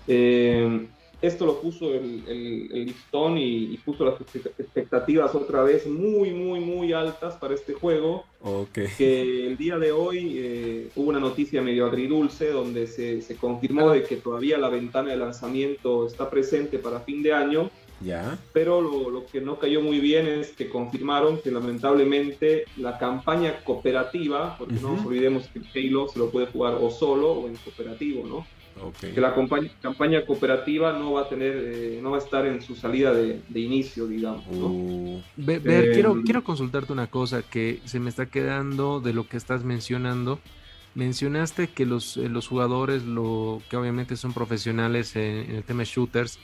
eh, 0.06 0.88
esto 1.20 1.46
lo 1.46 1.60
puso 1.60 1.92
el, 1.94 2.22
el, 2.28 2.86
listón 2.86 3.38
y, 3.38 3.76
puso 3.78 4.04
las 4.04 4.20
expectativas 4.20 5.34
otra 5.34 5.62
vez 5.62 5.86
muy, 5.86 6.30
muy, 6.30 6.60
muy 6.60 6.92
altas 6.92 7.34
para 7.36 7.54
este 7.54 7.74
juego. 7.74 8.24
Okay. 8.40 8.86
Que 8.96 9.46
el 9.46 9.56
día 9.56 9.78
de 9.78 9.90
hoy 9.90 10.34
eh, 10.36 10.88
hubo 10.94 11.08
una 11.08 11.18
noticia 11.18 11.60
medio 11.60 11.86
agridulce 11.86 12.50
donde 12.50 12.86
se, 12.86 13.20
se, 13.20 13.36
confirmó 13.36 13.90
de 13.90 14.04
que 14.04 14.16
todavía 14.16 14.58
la 14.58 14.68
ventana 14.68 15.10
de 15.10 15.16
lanzamiento 15.16 16.06
está 16.06 16.30
presente 16.30 16.78
para 16.78 17.00
fin 17.00 17.22
de 17.22 17.32
año, 17.32 17.70
Ya. 18.00 18.38
Pero 18.52 18.80
lo, 18.80 19.26
que 19.26 19.40
no 19.40 19.58
cayó 19.58 19.80
muy 19.80 20.00
bien 20.00 20.26
es 20.26 20.52
que 20.52 20.68
confirmaron 20.68 21.40
que 21.40 21.50
lamentablemente 21.50 22.64
la 22.76 22.98
campaña 22.98 23.58
cooperativa, 23.64 24.56
porque 24.56 24.74
no 24.74 24.94
nos 24.94 25.04
olvidemos 25.04 25.48
que 25.48 25.60
Halo 25.88 26.08
se 26.08 26.18
lo 26.18 26.30
puede 26.30 26.46
jugar 26.46 26.74
o 26.80 26.90
solo 26.90 27.32
o 27.32 27.48
en 27.48 27.56
cooperativo, 27.56 28.26
¿no? 28.26 28.46
Que 29.00 29.20
la 29.20 29.34
campaña, 29.34 30.24
cooperativa 30.24 30.92
no 30.92 31.12
va 31.12 31.22
a 31.22 31.28
tener, 31.28 31.56
eh, 31.56 32.00
no 32.02 32.12
va 32.12 32.18
a 32.18 32.20
estar 32.20 32.46
en 32.46 32.62
su 32.62 32.76
salida 32.76 33.12
de, 33.12 33.40
inicio, 33.54 34.06
digamos. 34.06 34.44
Uh. 34.50 35.20
ver, 35.36 35.62
eh, 35.66 35.90
quiero, 35.92 36.22
quiero 36.24 36.44
consultarte 36.44 36.92
una 36.92 37.08
cosa 37.08 37.42
que 37.42 37.80
se 37.84 37.98
me 37.98 38.08
está 38.08 38.26
quedando 38.26 39.00
de 39.00 39.12
lo 39.12 39.26
que 39.26 39.36
estás 39.36 39.64
mencionando. 39.64 40.38
Mencionaste 40.94 41.68
que 41.68 41.86
los, 41.86 42.16
eh, 42.16 42.28
los 42.28 42.48
jugadores, 42.48 43.04
lo, 43.04 43.62
que 43.68 43.76
obviamente 43.76 44.16
son 44.16 44.32
profesionales 44.32 45.16
en, 45.16 45.50
el 45.56 45.64
tema 45.64 45.80
de 45.80 45.86
shooters, 45.86 46.38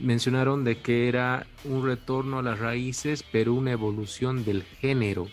mencionaron 0.00 0.64
de 0.64 0.78
que 0.78 1.08
era 1.08 1.46
un 1.64 1.84
retorno 1.84 2.38
a 2.38 2.42
las 2.42 2.58
raíces, 2.58 3.24
pero 3.30 3.54
una 3.54 3.72
evolución 3.72 4.44
del 4.44 4.62
género. 4.62 5.28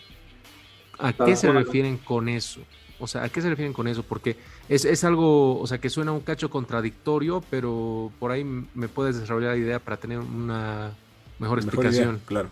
¿A 0.98 1.12
qué 1.12 1.36
se 1.36 1.52
refieren 1.52 1.98
con 1.98 2.28
eso? 2.28 2.60
O 2.98 3.06
sea, 3.06 3.24
¿a 3.24 3.28
qué 3.28 3.42
se 3.42 3.50
refieren 3.50 3.74
con 3.74 3.88
eso? 3.88 4.02
Porque 4.02 4.36
es, 4.68 4.84
es, 4.84 5.04
algo, 5.04 5.60
o 5.60 5.66
sea, 5.66 5.78
que 5.78 5.90
suena 5.90 6.12
un 6.12 6.20
cacho 6.20 6.48
contradictorio, 6.48 7.42
pero 7.50 8.10
por 8.18 8.30
ahí 8.30 8.44
me 8.44 8.88
puedes 8.88 9.20
desarrollar 9.20 9.52
la 9.52 9.58
idea 9.58 9.78
para 9.78 9.98
tener 9.98 10.18
una 10.18 10.92
mejor, 11.38 11.58
explicación. 11.58 12.20
claro. 12.24 12.48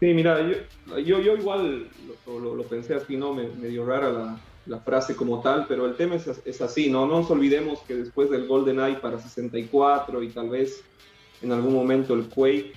Sí, 0.00 0.12
mira, 0.12 0.38
yo, 0.86 1.20
yo, 1.20 1.36
igual 1.36 1.88
lo, 2.26 2.62
pensé 2.64 2.94
así, 2.94 3.16
¿no? 3.16 3.32
Me, 3.32 3.68
dio 3.68 3.86
rara 3.86 4.10
la, 4.10 4.38
la, 4.66 4.80
frase 4.80 5.14
como 5.14 5.40
tal, 5.40 5.66
pero 5.68 5.86
el 5.86 5.94
tema 5.94 6.16
es, 6.16 6.26
es, 6.44 6.60
así, 6.60 6.90
¿no? 6.90 7.06
No 7.06 7.20
nos 7.20 7.30
olvidemos 7.30 7.80
que 7.80 7.94
después 7.94 8.30
del 8.30 8.46
Golden 8.46 8.80
Eye 8.80 8.96
para 8.96 9.18
64 9.18 10.22
y 10.22 10.28
tal 10.28 10.50
vez 10.50 10.82
en 11.42 11.52
algún 11.52 11.74
momento 11.74 12.14
el 12.14 12.28
Quake, 12.28 12.72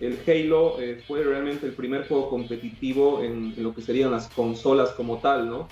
el 0.00 0.18
Halo 0.26 0.80
eh, 0.80 1.02
fue 1.06 1.22
realmente 1.22 1.66
el 1.66 1.72
primer 1.72 2.08
juego 2.08 2.28
competitivo 2.28 3.22
en, 3.22 3.54
en, 3.56 3.62
lo 3.62 3.74
que 3.74 3.82
serían 3.82 4.10
las 4.10 4.28
consolas 4.28 4.90
como 4.90 5.18
tal, 5.18 5.48
¿no? 5.48 5.68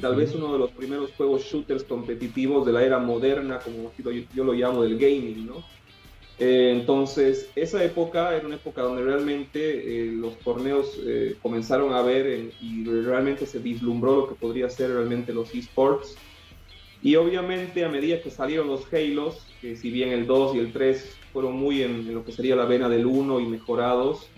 Tal 0.00 0.16
vez 0.16 0.34
uno 0.34 0.50
de 0.50 0.58
los 0.58 0.70
primeros 0.70 1.10
juegos 1.12 1.42
shooters 1.42 1.84
competitivos 1.84 2.64
de 2.64 2.72
la 2.72 2.82
era 2.82 2.98
moderna, 2.98 3.58
como 3.58 3.92
yo, 3.98 4.44
lo 4.44 4.54
llamo 4.54 4.82
del 4.82 4.98
gaming, 4.98 5.46
¿no? 5.46 5.62
Eh, 6.38 6.72
entonces, 6.74 7.50
esa 7.54 7.82
época 7.84 8.36
era 8.36 8.46
una 8.46 8.56
época 8.56 8.82
donde 8.82 9.02
realmente 9.02 9.58
eh, 9.60 10.12
los 10.12 10.38
torneos 10.40 11.00
eh, 11.06 11.36
comenzaron 11.40 11.94
a 11.94 12.02
ver 12.02 12.50
y 12.60 12.84
realmente 12.84 13.46
se 13.46 13.58
vislumbró 13.58 14.16
lo 14.16 14.28
que 14.28 14.34
podría 14.34 14.68
ser 14.68 14.90
realmente 14.90 15.32
los 15.32 15.54
esports. 15.54 16.16
Y 17.02 17.16
obviamente 17.16 17.84
a 17.84 17.88
medida 17.88 18.22
que 18.22 18.30
salieron 18.30 18.66
los 18.66 18.92
Halos, 18.92 19.46
que 19.60 19.76
si 19.76 19.90
bien 19.90 20.10
el 20.10 20.26
2 20.26 20.56
y 20.56 20.58
el 20.58 20.72
3 20.72 21.16
fueron 21.32 21.54
muy 21.54 21.82
en, 21.82 21.90
en 21.90 22.14
lo 22.14 22.24
que 22.24 22.32
sería 22.32 22.56
la 22.56 22.64
vena 22.64 22.88
del 22.88 23.04
1 23.06 23.40
y 23.40 23.46
mejorados, 23.46 24.30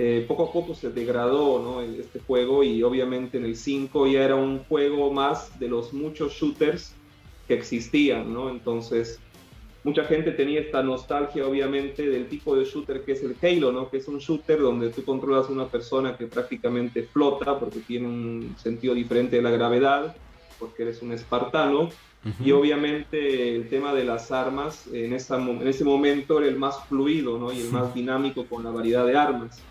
eh, 0.00 0.24
poco 0.28 0.44
a 0.44 0.52
poco 0.52 0.76
se 0.76 0.90
degradó 0.90 1.60
¿no? 1.60 1.80
este 1.80 2.20
juego 2.20 2.62
y 2.62 2.84
obviamente 2.84 3.36
en 3.36 3.44
el 3.44 3.56
5 3.56 4.06
ya 4.06 4.22
era 4.22 4.36
un 4.36 4.60
juego 4.60 5.12
más 5.12 5.58
de 5.58 5.66
los 5.66 5.92
muchos 5.92 6.34
shooters 6.34 6.94
que 7.48 7.54
existían, 7.54 8.32
¿no? 8.32 8.48
Entonces, 8.48 9.18
mucha 9.84 10.04
gente 10.04 10.32
tenía 10.32 10.60
esta 10.60 10.82
nostalgia 10.82 11.46
obviamente 11.46 12.08
del 12.08 12.26
tipo 12.26 12.56
de 12.56 12.64
shooter 12.64 13.04
que 13.04 13.12
es 13.12 13.22
el 13.22 13.36
Halo, 13.40 13.72
¿no? 13.72 13.88
Que 13.90 13.98
es 13.98 14.08
un 14.08 14.18
shooter 14.18 14.60
donde 14.60 14.90
tú 14.90 15.04
controlas 15.04 15.48
a 15.48 15.52
una 15.52 15.66
persona 15.66 16.16
que 16.16 16.26
prácticamente 16.26 17.04
flota 17.04 17.58
porque 17.58 17.80
tiene 17.80 18.06
un 18.06 18.56
sentido 18.58 18.94
diferente 18.94 19.36
de 19.36 19.42
la 19.42 19.50
gravedad, 19.50 20.16
porque 20.58 20.82
eres 20.82 21.02
un 21.02 21.12
espartano. 21.12 21.90
Y 22.44 22.50
obviamente 22.50 23.54
el 23.54 23.68
tema 23.68 23.94
de 23.94 24.04
las 24.04 24.32
armas 24.32 24.86
en, 24.92 25.14
esa, 25.14 25.36
en 25.38 25.66
ese 25.66 25.84
momento 25.84 26.38
era 26.38 26.48
el 26.48 26.56
más 26.56 26.84
fluido 26.86 27.38
¿no? 27.38 27.52
y 27.52 27.60
el 27.60 27.70
más 27.70 27.94
dinámico 27.94 28.44
con 28.44 28.64
la 28.64 28.70
variedad 28.70 29.06
de 29.06 29.16
armas. 29.16 29.62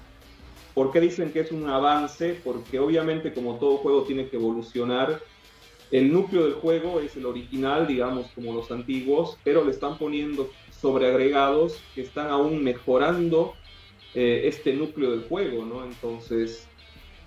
¿Por 0.73 0.91
qué 0.91 0.99
dicen 1.01 1.31
que 1.31 1.41
es 1.41 1.51
un 1.51 1.69
avance? 1.69 2.39
Porque 2.43 2.79
obviamente 2.79 3.33
como 3.33 3.55
todo 3.57 3.77
juego 3.77 4.03
tiene 4.03 4.29
que 4.29 4.37
evolucionar, 4.37 5.21
el 5.91 6.11
núcleo 6.11 6.43
del 6.43 6.53
juego 6.53 6.99
es 6.99 7.15
el 7.15 7.25
original, 7.25 7.87
digamos, 7.87 8.27
como 8.35 8.53
los 8.53 8.71
antiguos, 8.71 9.37
pero 9.43 9.63
le 9.63 9.71
están 9.71 9.97
poniendo 9.97 10.49
sobreagregados 10.81 11.81
que 11.95 12.01
están 12.01 12.27
aún 12.27 12.63
mejorando 12.63 13.53
eh, 14.13 14.41
este 14.45 14.73
núcleo 14.73 15.11
del 15.11 15.23
juego, 15.23 15.65
¿no? 15.65 15.85
Entonces, 15.85 16.67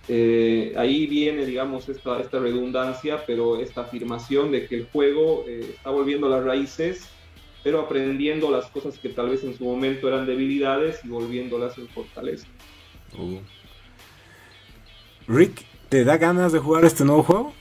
eh, 0.08 0.74
ahí 0.76 1.06
viene, 1.06 1.46
digamos, 1.46 1.88
esta, 1.88 2.20
esta 2.20 2.38
redundancia, 2.38 3.24
pero 3.26 3.60
esta 3.60 3.82
afirmación 3.82 4.50
de 4.50 4.66
que 4.66 4.76
el 4.76 4.86
juego 4.86 5.44
eh, 5.46 5.74
está 5.76 5.90
volviendo 5.90 6.26
a 6.26 6.30
las 6.30 6.44
raíces, 6.44 7.08
pero 7.62 7.80
aprendiendo 7.80 8.50
las 8.50 8.66
cosas 8.66 8.98
que 8.98 9.10
tal 9.10 9.30
vez 9.30 9.44
en 9.44 9.56
su 9.56 9.64
momento 9.64 10.08
eran 10.08 10.26
debilidades 10.26 11.00
y 11.04 11.08
volviéndolas 11.08 11.76
en 11.78 11.88
fortaleza. 11.88 12.46
Uh. 13.16 13.38
Rick, 15.28 15.64
¿te 15.88 16.04
da 16.04 16.16
ganas 16.16 16.52
de 16.52 16.58
jugar 16.58 16.84
este 16.84 17.04
nuevo 17.04 17.22
juego? 17.22 17.59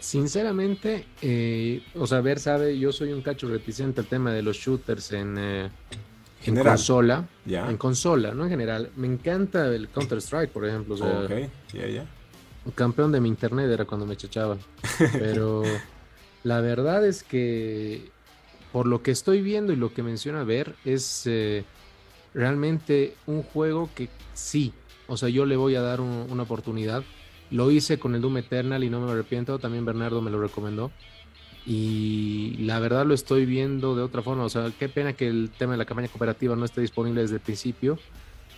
Sinceramente, 0.00 1.06
eh, 1.22 1.82
o 1.94 2.06
sea, 2.06 2.20
ver, 2.20 2.38
sabe, 2.38 2.78
yo 2.78 2.92
soy 2.92 3.12
un 3.12 3.22
cacho 3.22 3.48
reticente 3.48 4.00
al 4.00 4.06
tema 4.06 4.32
de 4.32 4.42
los 4.42 4.56
shooters 4.56 5.12
en, 5.12 5.36
eh, 5.38 5.70
en 6.44 6.56
consola. 6.56 7.28
En 7.46 7.76
consola, 7.76 8.32
no 8.34 8.44
en 8.44 8.50
general. 8.50 8.90
Me 8.96 9.06
encanta 9.06 9.66
el 9.74 9.88
Counter-Strike, 9.88 10.50
por 10.50 10.66
ejemplo. 10.66 10.94
O 10.94 12.72
Campeón 12.74 13.12
de 13.12 13.20
mi 13.20 13.28
internet 13.28 13.70
era 13.70 13.84
cuando 13.84 14.06
me 14.06 14.16
chachaba. 14.16 14.56
Pero 15.12 15.62
la 16.42 16.60
verdad 16.60 17.06
es 17.06 17.22
que, 17.22 18.10
por 18.72 18.86
lo 18.86 19.02
que 19.02 19.10
estoy 19.10 19.42
viendo 19.42 19.72
y 19.72 19.76
lo 19.76 19.92
que 19.92 20.02
menciona 20.02 20.44
ver, 20.44 20.74
es 20.84 21.26
eh, 21.26 21.64
realmente 22.34 23.14
un 23.26 23.42
juego 23.42 23.90
que 23.94 24.08
sí, 24.34 24.72
o 25.06 25.16
sea, 25.16 25.28
yo 25.28 25.44
le 25.44 25.56
voy 25.56 25.74
a 25.74 25.82
dar 25.82 26.00
una 26.00 26.42
oportunidad. 26.42 27.02
Lo 27.50 27.70
hice 27.70 27.98
con 27.98 28.14
el 28.14 28.20
Doom 28.20 28.38
Eternal 28.38 28.82
y 28.84 28.90
no 28.90 29.00
me 29.00 29.10
arrepiento, 29.10 29.58
también 29.58 29.84
Bernardo 29.84 30.22
me 30.22 30.30
lo 30.30 30.40
recomendó. 30.40 30.90
Y 31.66 32.56
la 32.60 32.80
verdad 32.80 33.04
lo 33.04 33.14
estoy 33.14 33.44
viendo 33.44 33.94
de 33.94 34.02
otra 34.02 34.22
forma, 34.22 34.44
o 34.44 34.48
sea, 34.48 34.72
qué 34.78 34.88
pena 34.88 35.12
que 35.12 35.28
el 35.28 35.50
tema 35.56 35.72
de 35.72 35.78
la 35.78 35.84
campaña 35.84 36.08
cooperativa 36.08 36.56
no 36.56 36.64
esté 36.64 36.80
disponible 36.80 37.20
desde 37.20 37.34
el 37.34 37.40
principio, 37.40 37.98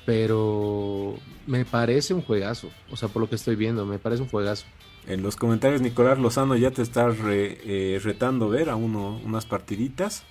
pero 0.06 1.16
me 1.46 1.64
parece 1.64 2.14
un 2.14 2.22
juegazo, 2.22 2.70
o 2.90 2.96
sea, 2.96 3.08
por 3.08 3.22
lo 3.22 3.28
que 3.28 3.34
estoy 3.34 3.56
viendo, 3.56 3.84
me 3.86 3.98
parece 3.98 4.22
un 4.22 4.28
juegazo. 4.28 4.66
En 5.08 5.22
los 5.22 5.34
comentarios 5.34 5.80
Nicolás 5.80 6.18
Lozano 6.18 6.56
ya 6.56 6.70
te 6.70 6.82
está 6.82 7.12
eh, 7.24 8.00
retando 8.04 8.48
ver 8.48 8.70
a 8.70 8.76
uno 8.76 9.20
unas 9.24 9.46
partiditas 9.46 10.24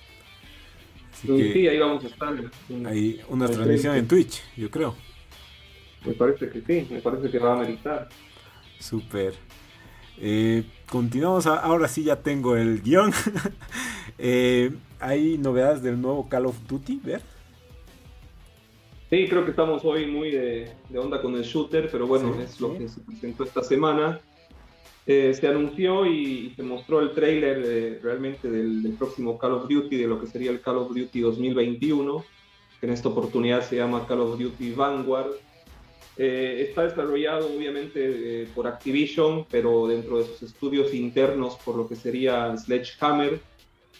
sí, 1.26 1.68
ahí 1.68 1.78
vamos 1.78 2.04
a 2.04 2.08
estar. 2.08 2.34
Hay 2.86 3.20
una 3.28 3.48
transmisión 3.48 3.96
en 3.96 4.08
Twitch, 4.08 4.42
yo 4.56 4.70
creo. 4.70 4.94
Me 6.04 6.12
parece 6.14 6.48
que 6.48 6.60
sí, 6.60 6.88
me 6.92 7.00
parece 7.00 7.30
que 7.30 7.38
va 7.38 7.54
a 7.54 7.56
meditar. 7.56 8.08
Súper. 8.82 9.34
Eh, 10.20 10.64
continuamos, 10.90 11.46
ahora 11.46 11.86
sí 11.86 12.02
ya 12.02 12.16
tengo 12.16 12.56
el 12.56 12.82
guion. 12.82 13.12
Eh, 14.24 14.70
¿Hay 15.00 15.36
novedades 15.38 15.82
del 15.82 16.00
nuevo 16.00 16.28
Call 16.28 16.46
of 16.46 16.56
Duty, 16.68 17.00
ver? 17.02 17.22
Sí, 19.10 19.26
creo 19.26 19.44
que 19.44 19.50
estamos 19.50 19.84
hoy 19.84 20.06
muy 20.06 20.30
de, 20.30 20.70
onda 20.94 21.20
con 21.20 21.34
el 21.34 21.42
shooter, 21.42 21.88
pero 21.90 22.06
bueno, 22.06 22.38
es 22.40 22.60
lo 22.60 22.76
que 22.76 22.88
se 22.88 23.00
presentó 23.00 23.42
esta 23.42 23.64
semana. 23.64 24.20
Eh, 25.06 25.34
se 25.34 25.48
anunció 25.48 26.06
y, 26.06 26.52
se 26.54 26.62
mostró 26.62 27.00
el 27.00 27.12
trailer 27.12 28.00
realmente 28.00 28.48
del, 28.48 28.94
próximo 28.96 29.38
Call 29.38 29.54
of 29.54 29.68
Duty, 29.68 29.96
de 29.96 30.06
lo 30.06 30.20
que 30.20 30.28
sería 30.28 30.52
el 30.52 30.60
Call 30.60 30.76
of 30.76 30.94
Duty 30.94 31.20
2021, 31.20 32.24
que 32.78 32.86
en 32.86 32.92
esta 32.92 33.08
oportunidad 33.08 33.62
se 33.62 33.76
llama 33.76 34.06
Call 34.06 34.20
of 34.20 34.38
Duty 34.38 34.72
Vanguard. 34.72 35.32
Eh, 36.16 36.66
está 36.68 36.84
desarrollado 36.84 37.54
obviamente 37.54 38.42
eh, 38.42 38.48
por 38.54 38.66
Activision, 38.66 39.46
pero 39.50 39.86
dentro 39.86 40.18
de 40.18 40.24
sus 40.24 40.42
estudios 40.42 40.92
internos 40.92 41.56
por 41.64 41.76
lo 41.76 41.88
que 41.88 41.96
sería 41.96 42.56
Sledgehammer. 42.56 43.40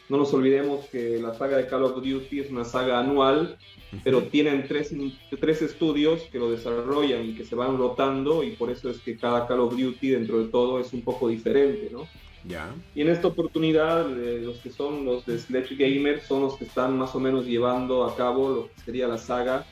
No 0.09 0.19
nos 0.19 0.35
olvidemos 0.35 0.87
que 0.87 1.19
la 1.19 1.33
saga 1.35 1.57
de 1.57 1.67
Call 1.67 1.85
of 1.85 1.95
Duty 1.95 2.41
es 2.41 2.51
una 2.51 2.65
saga 2.65 2.99
anual 2.99 3.57
pero 4.05 4.23
tienen 4.23 4.67
tres, 4.67 4.95
tres 5.39 5.63
estudios 5.63 6.23
que 6.33 6.39
lo 6.39 6.51
desarrollan 6.51 7.25
y 7.27 7.35
que 7.35 7.45
se 7.45 7.55
van 7.55 7.77
rotando 7.77 8.43
y 8.43 8.53
por 8.53 8.71
eso 8.71 8.89
es 8.91 8.99
que 8.99 9.17
cada 9.17 9.47
Call 9.47 9.61
of 9.61 9.77
Duty 9.77 10.11
dentro 10.11 10.43
de 10.43 10.49
todo 10.49 10.81
es 10.81 10.93
un 10.93 11.03
poco 11.03 11.29
diferente, 11.29 11.91
¿no? 11.93 12.09
Ya. 12.45 12.75
Y 12.95 13.03
en 13.03 13.09
esta 13.09 13.29
oportunidad, 13.29 14.11
eh, 14.19 14.41
los 14.41 14.57
que 14.59 14.71
son 14.71 15.05
los 15.05 15.25
de 15.27 15.39
Sledge 15.39 15.77
Gamer 15.77 16.21
son 16.21 16.43
los 16.43 16.57
que 16.57 16.65
están 16.65 16.99
más 16.99 17.15
o 17.15 17.21
menos 17.21 17.47
llevando 17.47 18.05
a 18.05 18.17
cabo 18.17 18.49
lo 18.49 18.69
que 18.69 18.81
sería 18.81 19.07
la 19.07 19.19
saga 19.19 19.65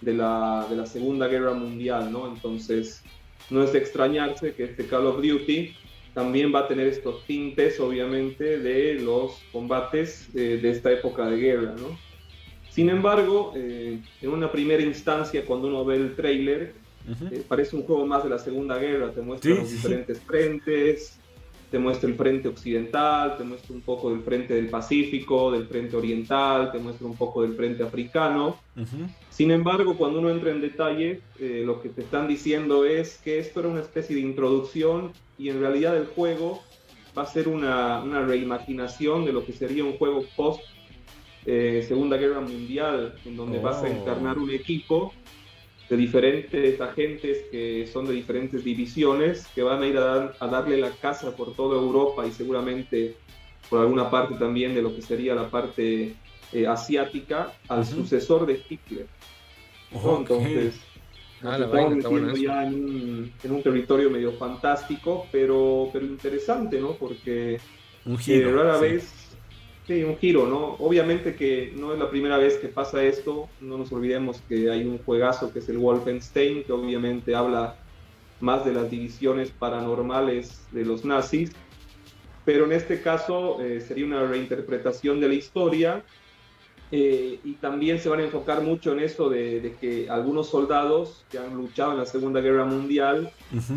de 0.00 0.14
la, 0.14 0.66
de 0.68 0.76
la 0.76 0.86
Segunda 0.86 1.28
Guerra 1.28 1.54
Mundial, 1.54 2.12
¿no? 2.12 2.28
Entonces, 2.28 3.02
no 3.50 3.62
es 3.62 3.72
de 3.72 3.78
extrañarse 3.78 4.54
que 4.54 4.64
este 4.64 4.86
Call 4.86 5.06
of 5.06 5.16
Duty 5.16 5.74
también 6.14 6.54
va 6.54 6.60
a 6.60 6.68
tener 6.68 6.86
estos 6.86 7.24
tintes, 7.26 7.78
obviamente, 7.78 8.58
de 8.58 8.94
los 8.94 9.42
combates 9.52 10.32
de, 10.32 10.58
de 10.58 10.70
esta 10.70 10.90
época 10.90 11.28
de 11.28 11.36
guerra, 11.36 11.74
¿no? 11.78 11.98
Sin 12.76 12.90
embargo, 12.90 13.54
eh, 13.56 14.00
en 14.20 14.30
una 14.30 14.52
primera 14.52 14.82
instancia, 14.82 15.44
cuando 15.46 15.68
uno 15.68 15.82
ve 15.84 15.96
el 15.96 16.14
trailer, 16.14 16.74
eh, 17.30 17.42
parece 17.48 17.74
un 17.74 17.84
juego 17.84 18.04
más 18.06 18.22
de 18.22 18.28
la 18.28 18.38
Segunda 18.38 18.76
Guerra, 18.76 19.12
te 19.12 19.22
muestra 19.22 19.54
los 19.54 19.70
diferentes 19.70 20.20
frentes, 20.20 21.18
te 21.70 21.78
muestra 21.78 22.08
el 22.08 22.14
frente 22.14 22.48
occidental, 22.48 23.36
te 23.36 23.44
muestra 23.44 23.74
un 23.74 23.80
poco 23.80 24.10
del 24.10 24.22
frente 24.22 24.54
del 24.54 24.68
Pacífico, 24.68 25.50
del 25.50 25.66
frente 25.66 25.96
oriental, 25.96 26.70
te 26.70 26.78
muestra 26.78 27.06
un 27.06 27.16
poco 27.16 27.42
del 27.42 27.54
frente 27.54 27.82
africano. 27.82 28.56
Sin 29.30 29.50
embargo, 29.50 29.96
cuando 29.96 30.20
uno 30.20 30.30
entra 30.30 30.50
en 30.50 30.60
detalle, 30.60 31.20
eh, 31.40 31.62
lo 31.64 31.82
que 31.82 31.88
te 31.88 32.02
están 32.02 32.28
diciendo 32.28 32.84
es 32.84 33.18
que 33.18 33.38
esto 33.38 33.60
era 33.60 33.68
una 33.68 33.80
especie 33.80 34.14
de 34.14 34.22
introducción 34.22 35.12
y 35.38 35.48
en 35.48 35.60
realidad 35.60 35.96
el 35.96 36.06
juego 36.06 36.62
va 37.16 37.22
a 37.22 37.26
ser 37.26 37.48
una, 37.48 38.02
una 38.02 38.24
reimaginación 38.24 39.24
de 39.24 39.32
lo 39.32 39.44
que 39.44 39.52
sería 39.52 39.84
un 39.84 39.96
juego 39.96 40.24
post 40.36 40.60
eh, 41.46 41.84
Segunda 41.86 42.16
Guerra 42.16 42.40
Mundial, 42.40 43.14
en 43.24 43.36
donde 43.36 43.58
vas 43.60 43.76
a 43.78 43.82
oh. 43.82 43.86
encarnar 43.86 44.38
un 44.38 44.50
equipo 44.50 45.12
de 45.88 45.96
diferentes 45.96 46.80
agentes 46.80 47.44
que 47.50 47.88
son 47.92 48.06
de 48.06 48.14
diferentes 48.14 48.64
divisiones, 48.64 49.46
que 49.54 49.62
van 49.62 49.82
a 49.82 49.86
ir 49.86 49.96
a, 49.96 50.34
darle 50.48 50.78
la 50.78 50.90
casa 50.90 51.34
por 51.36 51.54
toda 51.54 51.80
Europa 51.80 52.26
y 52.26 52.32
seguramente 52.32 53.14
por 53.70 53.80
alguna 53.80 54.10
parte 54.10 54.34
también 54.34 54.74
de 54.74 54.82
lo 54.82 54.94
que 54.94 55.02
sería 55.02 55.34
la 55.34 55.48
parte 55.48 56.14
eh, 56.52 56.66
asiática 56.66 57.52
al 57.68 57.84
sucesor 57.84 58.46
de 58.46 58.60
Hitler. 58.68 59.06
Entonces, 59.92 60.80
ah, 61.42 61.58
estamos 61.96 62.40
ya 62.40 62.64
en 62.64 62.74
un, 62.74 63.32
en 63.42 63.52
un, 63.52 63.62
territorio 63.62 64.10
medio 64.10 64.32
fantástico, 64.32 65.26
pero, 65.30 65.88
pero 65.92 66.04
interesante, 66.04 66.80
¿no? 66.80 66.92
Porque 66.92 67.60
un 68.04 68.18
eh, 68.26 68.50
rara 68.52 68.78
vez 68.78 69.25
Sí, 69.86 70.02
un 70.02 70.18
giro, 70.18 70.48
¿no? 70.48 70.74
Obviamente 70.74 71.36
que 71.36 71.72
no 71.76 71.92
es 71.92 71.98
la 72.00 72.10
primera 72.10 72.38
vez 72.38 72.58
que 72.58 72.66
pasa 72.68 73.04
esto, 73.04 73.48
no 73.60 73.78
nos 73.78 73.92
olvidemos 73.92 74.42
que 74.42 74.68
hay 74.68 74.84
un 74.84 74.98
juegazo 74.98 75.52
que 75.52 75.60
es 75.60 75.68
el 75.68 75.78
Wolfenstein, 75.78 76.64
que 76.64 76.72
obviamente 76.72 77.36
habla 77.36 77.78
más 78.40 78.64
de 78.64 78.72
las 78.72 78.90
divisiones 78.90 79.52
paranormales 79.52 80.66
de 80.72 80.84
los 80.84 81.04
nazis, 81.04 81.52
pero 82.44 82.64
en 82.64 82.72
este 82.72 83.00
caso 83.00 83.60
eh, 83.62 83.80
sería 83.80 84.06
una 84.06 84.26
reinterpretación 84.26 85.20
de 85.20 85.28
la 85.28 85.34
historia 85.34 86.04
eh, 86.92 87.40
y 87.42 87.54
también 87.54 87.98
se 87.98 88.08
van 88.08 88.20
a 88.20 88.24
enfocar 88.24 88.62
mucho 88.62 88.92
en 88.92 89.00
eso 89.00 89.28
de, 89.28 89.74
que 89.80 90.08
algunos 90.08 90.48
soldados 90.48 91.24
que 91.30 91.38
han 91.38 91.56
luchado 91.56 91.92
en 91.92 91.98
la 91.98 92.06
Segunda 92.06 92.40
Guerra 92.40 92.64
Mundial 92.64 93.32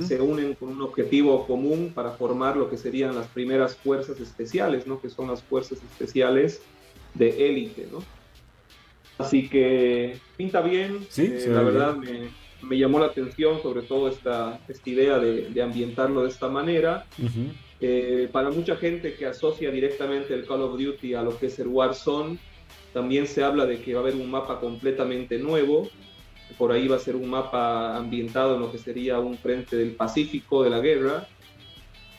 se 0.05 0.21
unen 0.21 0.53
con 0.53 0.69
un 0.69 0.81
objetivo 0.83 1.47
común 1.47 1.91
para 1.95 2.11
formar 2.11 2.55
lo 2.55 2.69
que 2.69 2.77
serían 2.77 3.15
las 3.15 3.27
primeras 3.27 3.75
fuerzas 3.75 4.19
especiales, 4.19 4.85
¿no? 4.85 5.01
que 5.01 5.09
son 5.09 5.27
las 5.27 5.41
fuerzas 5.41 5.79
especiales 5.91 6.61
de 7.15 7.49
élite. 7.49 7.87
¿no? 7.91 8.03
Así 9.17 9.49
que 9.49 10.17
pinta 10.37 10.61
bien, 10.61 10.99
eh, 11.17 11.45
la 11.49 11.63
verdad 11.63 11.95
me, 11.95 12.29
me, 12.61 12.77
llamó 12.77 12.99
la 12.99 13.07
atención 13.07 13.59
sobre 13.63 13.81
todo 13.81 14.07
esta, 14.07 14.59
esta 14.67 14.89
idea 14.89 15.17
de, 15.17 15.49
de 15.49 15.61
ambientarlo 15.63 16.23
de 16.23 16.29
esta 16.29 16.47
manera. 16.47 17.07
Eh, 17.81 18.27
para 18.31 18.49
mucha 18.49 18.75
gente 18.75 19.13
que 19.13 19.25
asocia 19.25 19.71
directamente 19.71 20.33
el 20.33 20.45
Call 20.45 20.61
of 20.63 20.77
Duty 20.77 21.13
a 21.13 21.21
lo 21.21 21.37
que 21.39 21.45
es 21.45 21.59
el 21.59 21.67
Warzone, 21.67 22.37
también 22.93 23.27
se 23.27 23.43
habla 23.43 23.65
de 23.65 23.79
que 23.79 23.93
va 23.93 23.99
a 23.99 24.03
haber 24.03 24.15
un 24.15 24.29
mapa 24.29 24.59
completamente 24.59 25.37
nuevo. 25.37 25.89
Por 26.57 26.71
ahí 26.71 26.87
va 26.87 26.95
a 26.95 26.99
ser 26.99 27.15
un 27.15 27.29
mapa 27.29 27.95
ambientado 27.95 28.55
en 28.55 28.61
lo 28.61 28.71
que 28.71 28.77
sería 28.77 29.19
un 29.19 29.37
frente 29.37 29.75
del 29.75 29.91
Pacífico 29.91 30.63
de 30.63 30.69
la 30.69 30.79
guerra. 30.79 31.27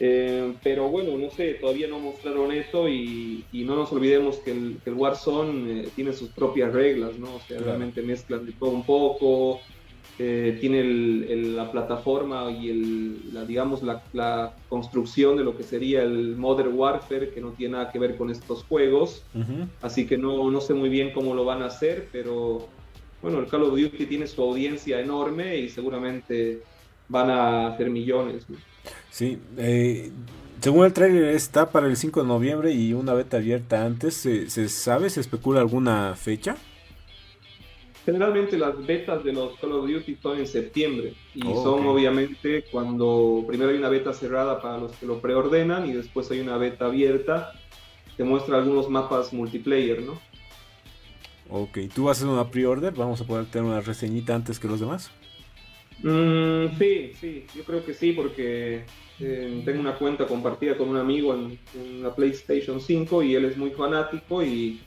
Eh, 0.03 0.55
pero 0.63 0.89
bueno, 0.89 1.19
no 1.19 1.31
sé, 1.31 1.55
todavía 1.55 1.87
no 1.87 1.99
mostraron 1.99 2.53
eso 2.53 2.89
y, 2.89 3.45
no 3.53 3.77
nos 3.77 3.93
olvidemos 3.93 4.37
que 4.37 4.53
el, 4.53 4.79
que 4.83 4.89
el 4.89 4.97
Warzone 4.97 5.81
eh, 5.81 5.89
tiene 5.95 6.15
sus 6.15 6.31
propias 6.31 6.73
reglas, 6.73 7.19
¿no? 7.19 7.35
O 7.35 7.41
sea, 7.41 7.61
realmente 7.61 8.01
mezclan 8.01 8.47
de 8.47 8.53
todo 8.53 8.71
un 8.71 8.85
poco, 8.85 9.61
eh, 10.23 10.59
tiene 10.61 10.85
la 10.85 11.73
plataforma 11.73 12.51
y 12.51 12.69
el, 12.69 13.33
la, 13.33 13.47
digamos, 13.47 13.83
la, 13.83 14.53
construcción 14.69 15.39
de 15.39 15.45
lo 15.45 15.57
que 15.57 15.63
sería 15.63 16.03
el 16.03 16.37
Modern 16.37 16.75
Warfare, 16.75 17.31
que 17.31 17.41
no 17.41 17.53
tiene 17.53 17.73
nada 17.73 17.91
que 17.91 17.99
ver 17.99 18.19
con 18.19 18.31
estos 18.31 18.63
juegos. 18.65 19.23
Así 19.81 20.07
que 20.07 20.19
no, 20.19 20.51
no 20.51 20.61
sé 20.61 20.75
muy 20.75 20.91
bien 20.91 21.13
cómo 21.15 21.35
lo 21.35 21.47
van 21.47 21.63
a 21.63 21.67
hacer, 21.67 22.09
pero 22.13 22.69
bueno, 23.23 23.39
el 23.39 23.47
Call 23.47 23.63
of 23.63 23.71
Duty 23.71 24.05
tiene 24.05 24.27
su 24.27 24.43
audiencia 24.43 25.01
enorme 25.01 25.57
y 25.57 25.71
seguramente 25.71 26.61
van 27.09 27.31
a 27.31 27.69
hacer 27.69 27.89
millones. 27.89 28.45
Sí, 29.11 29.39
eh, 29.57 30.11
según 30.61 30.85
el 30.85 30.93
trailer 30.93 31.35
está 31.35 31.71
para 31.71 31.87
el 31.87 31.97
5 31.97 32.21
de 32.21 32.29
noviembre 32.29 32.73
y 32.73 32.93
una 32.93 33.15
beta 33.15 33.39
abierta 33.39 33.87
antes. 33.87 34.17
¿Se, 34.17 34.69
sabe, 34.69 35.09
se 35.09 35.21
especula 35.21 35.61
alguna 35.61 36.15
fecha? 36.15 36.59
Generalmente 38.05 38.57
las 38.57 38.87
betas 38.87 39.23
de 39.23 39.33
los 39.33 39.59
Call 39.59 39.73
of 39.73 39.87
Duty 39.87 40.17
son 40.23 40.39
en 40.39 40.47
septiembre 40.47 41.13
y 41.35 41.43
son 41.43 41.87
obviamente 41.87 42.65
cuando 42.71 43.45
primero 43.47 43.71
hay 43.71 43.77
una 43.77 43.91
beta 43.91 44.15
cerrada 44.15 44.61
para 44.63 44.79
los 44.79 44.93
que 44.93 45.07
lo 45.07 45.21
preordenan 45.21 45.87
y 45.87 45.93
después 45.93 46.31
hay 46.31 46.41
una 46.41 46.57
beta 46.57 46.87
abierta 46.87 47.53
que 48.17 48.25
muestra 48.25 48.57
algunos 48.57 48.89
mapas 48.89 49.33
multiplayer, 49.33 50.03
¿no? 50.03 50.19
Ok, 51.51 51.79
¿tú 51.95 52.05
vas 52.05 52.19
a 52.19 52.25
hacer 52.25 52.33
una 52.33 52.51
pre-order? 52.51 52.95
¿Vamos 52.95 53.21
a 53.21 53.27
poder 53.27 53.47
tener 53.47 53.69
una 53.69 53.81
reseñita 53.81 54.35
antes 54.35 54.59
que 54.59 54.69
los 54.69 54.81
demás? 54.81 55.11
Mm, 56.03 56.79
sí, 56.79 57.13
sí, 57.21 57.47
yo 57.55 57.65
creo 57.65 57.85
que 57.85 57.93
sí, 57.93 58.13
porque 58.13 58.85
eh, 59.19 59.63
tengo 59.65 59.81
una 59.81 59.97
cuenta 59.97 60.27
compartida 60.27 60.79
con 60.79 60.89
un 60.89 60.97
amigo 60.97 61.35
en, 61.35 61.59
en, 61.75 62.03
la 62.03 62.15
PlayStation 62.15 62.81
5 62.81 63.23
y 63.25 63.35
él 63.35 63.45
es 63.45 63.57
muy 63.57 63.71
fanático 63.71 64.43
y 64.43 64.81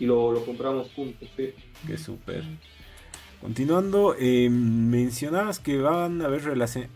y 0.00 0.06
lo, 0.06 0.42
compramos 0.44 0.90
juntos, 0.96 1.28
sí. 1.36 1.50
Qué 1.86 1.98
súper. 1.98 2.42
Continuando, 3.40 4.16
eh, 4.18 4.48
mencionabas 4.50 5.60
que 5.60 5.76
van 5.78 6.22
a 6.22 6.26
haber 6.26 6.42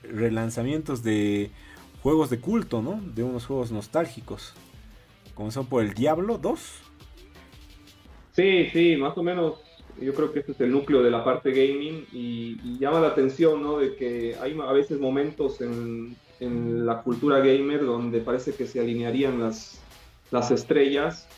relanzamientos 0.02 1.02
de 1.02 1.50
juegos 2.02 2.30
de 2.30 2.40
culto, 2.40 2.82
¿no? 2.82 3.00
De 3.14 3.22
unos 3.22 3.46
juegos 3.46 3.70
nostálgicos. 3.72 4.54
Comenzó 5.34 5.64
por 5.64 5.84
el 5.84 5.92
Diablo 5.92 6.38
2. 6.38 6.60
Sí, 8.32 8.68
sí, 8.72 8.96
más 8.96 9.16
o 9.18 9.22
menos. 9.22 9.60
Yo 10.00 10.12
creo 10.14 10.32
que 10.32 10.40
este 10.40 10.52
es 10.52 10.60
el 10.60 10.72
núcleo 10.72 11.02
de 11.02 11.10
la 11.10 11.22
parte 11.24 11.50
gaming 11.50 12.06
y, 12.10 12.78
llama 12.78 13.00
la 13.00 13.08
atención, 13.08 13.62
¿no? 13.62 13.78
De 13.78 13.94
que 13.96 14.34
hay 14.40 14.58
a 14.58 14.72
veces 14.72 14.98
momentos 14.98 15.60
en, 15.60 16.16
en, 16.40 16.84
la 16.84 17.02
cultura 17.02 17.38
gamer 17.38 17.84
donde 17.84 18.20
parece 18.20 18.54
que 18.54 18.66
se 18.66 18.80
alinearían 18.80 19.38
las, 19.40 19.80
las 20.30 20.50
estrellas 20.50 21.28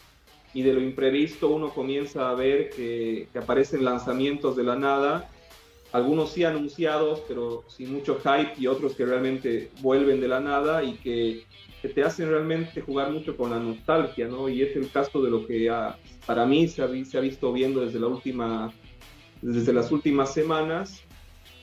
y 0.56 0.62
de 0.62 0.72
lo 0.72 0.80
imprevisto 0.80 1.50
uno 1.50 1.68
comienza 1.68 2.30
a 2.30 2.34
ver 2.34 2.70
que, 2.70 3.28
aparecen 3.38 3.84
lanzamientos 3.84 4.56
de 4.56 4.64
la 4.64 4.74
nada, 4.74 5.30
algunos 5.92 6.32
sí 6.32 6.44
anunciados, 6.44 7.22
pero 7.28 7.64
sin 7.68 7.92
mucho 7.92 8.18
hype, 8.24 8.54
y 8.58 8.66
otros 8.66 8.94
que 8.94 9.04
realmente 9.04 9.70
vuelven 9.82 10.18
de 10.18 10.28
la 10.28 10.40
nada 10.40 10.82
y 10.82 10.94
que, 10.94 11.44
te 11.94 12.02
hacen 12.02 12.30
realmente 12.30 12.80
jugar 12.80 13.12
mucho 13.12 13.36
con 13.36 13.50
la 13.50 13.60
nostalgia, 13.60 14.26
¿no? 14.26 14.48
Y 14.48 14.62
es 14.62 14.74
el 14.74 14.90
caso 14.90 15.22
de 15.22 15.30
lo 15.30 15.46
que 15.46 15.70
para 16.24 16.46
mí 16.46 16.66
se 16.66 16.82
ha, 16.82 16.88
se 17.04 17.18
ha 17.18 17.20
visto 17.20 17.52
viendo 17.52 17.84
desde, 17.84 18.00
la 18.00 18.08
última, 18.08 18.72
desde 19.42 19.72
las 19.74 19.92
últimas 19.92 20.32
semanas 20.32 21.05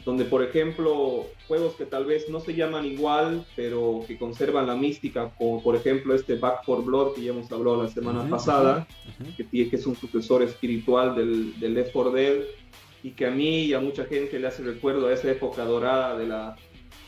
donde 0.05 0.25
por 0.25 0.43
ejemplo 0.43 1.27
juegos 1.47 1.75
que 1.75 1.85
tal 1.85 2.05
vez 2.05 2.29
no 2.29 2.39
se 2.39 2.53
llaman 2.53 2.85
igual, 2.85 3.45
pero 3.55 4.03
que 4.05 4.17
conservan 4.17 4.67
la 4.67 4.75
mística, 4.75 5.31
como 5.37 5.63
por 5.63 5.75
ejemplo 5.75 6.13
este 6.13 6.35
Back 6.35 6.65
for 6.65 6.83
Blood 6.83 7.13
que 7.13 7.23
ya 7.23 7.31
hemos 7.31 7.51
hablado 7.51 7.83
la 7.83 7.89
semana 7.89 8.27
pasada, 8.29 8.85
que, 9.37 9.47
que, 9.47 9.75
es 9.75 9.87
un 9.87 9.95
sucesor 9.95 10.43
espiritual 10.43 11.15
del, 11.15 11.57
del 11.59 11.73
Left 11.75 11.93
4 11.93 12.11
Dead, 12.11 12.41
y 13.03 13.11
que 13.11 13.25
a 13.25 13.31
mí 13.31 13.65
y 13.65 13.73
a 13.73 13.79
mucha 13.79 14.05
gente 14.05 14.39
le 14.39 14.47
hace 14.47 14.63
recuerdo 14.63 15.07
a 15.07 15.13
esa 15.13 15.31
época 15.31 15.63
dorada 15.63 16.17
de 16.17 16.27
la, 16.27 16.55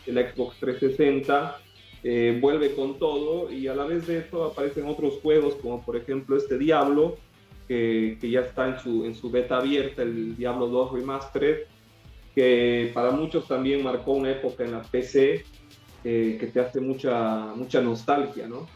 de 0.05 0.13
la 0.13 0.31
Xbox 0.31 0.57
360, 0.59 1.57
eh, 2.03 2.37
vuelve 2.39 2.75
con 2.75 2.97
todo, 2.97 3.51
y 3.51 3.67
a 3.67 3.75
la 3.75 3.85
vez 3.85 4.07
de 4.07 4.19
eso 4.19 4.45
aparecen 4.45 4.85
otros 4.87 5.15
juegos, 5.21 5.55
como 5.55 5.83
por 5.83 5.97
ejemplo 5.97 6.37
este 6.37 6.57
Diablo, 6.57 7.17
que, 7.67 8.17
que 8.21 8.29
ya 8.29 8.41
está 8.41 8.67
en 8.67 8.79
su, 8.79 9.05
en 9.05 9.15
su 9.15 9.31
beta 9.31 9.57
abierta, 9.57 10.03
el 10.03 10.37
Diablo 10.37 10.67
2 10.67 10.93
Remastered, 10.93 11.63
que 12.35 12.91
para 12.93 13.11
muchos 13.11 13.47
también 13.47 13.81
marcó 13.81 14.11
una 14.11 14.31
época 14.31 14.65
en 14.65 14.73
la 14.73 14.81
PC 14.81 15.45
eh, 16.03 16.37
que 16.39 16.47
te 16.47 16.59
hace 16.59 16.81
mucha, 16.81 17.53
mucha 17.55 17.81
nostalgia, 17.81 18.47
¿no? 18.47 18.67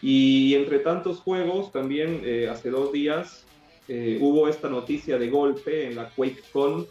Y 0.00 0.54
entre 0.54 0.78
tantos 0.80 1.20
juegos, 1.20 1.70
también 1.70 2.22
eh, 2.24 2.48
hace 2.50 2.70
dos 2.70 2.90
días 2.92 3.46
eh, 3.86 4.18
hubo 4.20 4.48
esta 4.48 4.68
noticia 4.68 5.18
de 5.18 5.28
golpe 5.28 5.86
en 5.86 5.96
la 5.96 6.08
QuakeCon, 6.10 6.86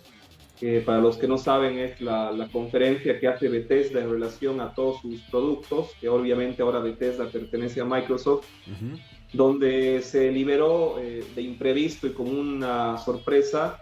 que 0.60 0.80
para 0.80 1.00
los 1.00 1.18
que 1.18 1.28
no 1.28 1.38
saben 1.38 1.78
es 1.78 2.00
la, 2.00 2.32
la, 2.32 2.48
conferencia 2.48 3.20
que 3.20 3.28
hace 3.28 3.50
Bethesda 3.50 4.00
en 4.00 4.10
relación 4.10 4.62
a 4.62 4.74
todos 4.74 5.02
sus 5.02 5.20
productos, 5.24 5.92
que 6.00 6.08
obviamente 6.08 6.62
ahora 6.62 6.80
Bethesda 6.80 7.28
pertenece 7.28 7.82
a 7.82 7.86
Microsoft, 7.86 8.48
donde 9.34 10.02
se 10.02 10.32
liberó 10.32 10.96
de 11.36 11.42
imprevisto 11.42 12.08
y 12.08 12.12
como 12.12 12.32
una 12.32 12.98
sorpresa 12.98 13.82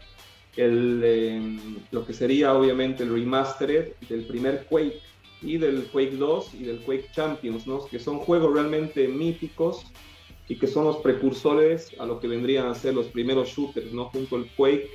el, 0.55 1.03
em, 1.03 1.59
lo 1.91 2.05
que 2.05 2.13
sería 2.13 2.53
obviamente 2.53 3.03
el 3.03 3.13
remastered 3.13 3.93
del 4.09 4.25
primer 4.25 4.65
Quake 4.69 4.99
y 5.41 5.57
del 5.57 5.83
Quake 5.91 6.15
2 6.17 6.53
y 6.53 6.63
del 6.63 6.79
Quake 6.79 7.09
Champions, 7.11 7.67
¿no? 7.67 7.85
que 7.85 7.99
son 7.99 8.19
juegos 8.19 8.53
realmente 8.53 9.07
míticos 9.07 9.85
y 10.47 10.55
que 10.55 10.67
son 10.67 10.85
los 10.85 10.97
precursores 10.97 11.91
a 11.99 12.05
lo 12.05 12.19
que 12.19 12.27
vendrían 12.27 12.67
a 12.67 12.75
ser 12.75 12.93
los 12.93 13.07
primeros 13.07 13.49
shooters, 13.49 13.91
¿no? 13.91 14.05
junto 14.05 14.35
al 14.35 14.47
Quake, 14.55 14.89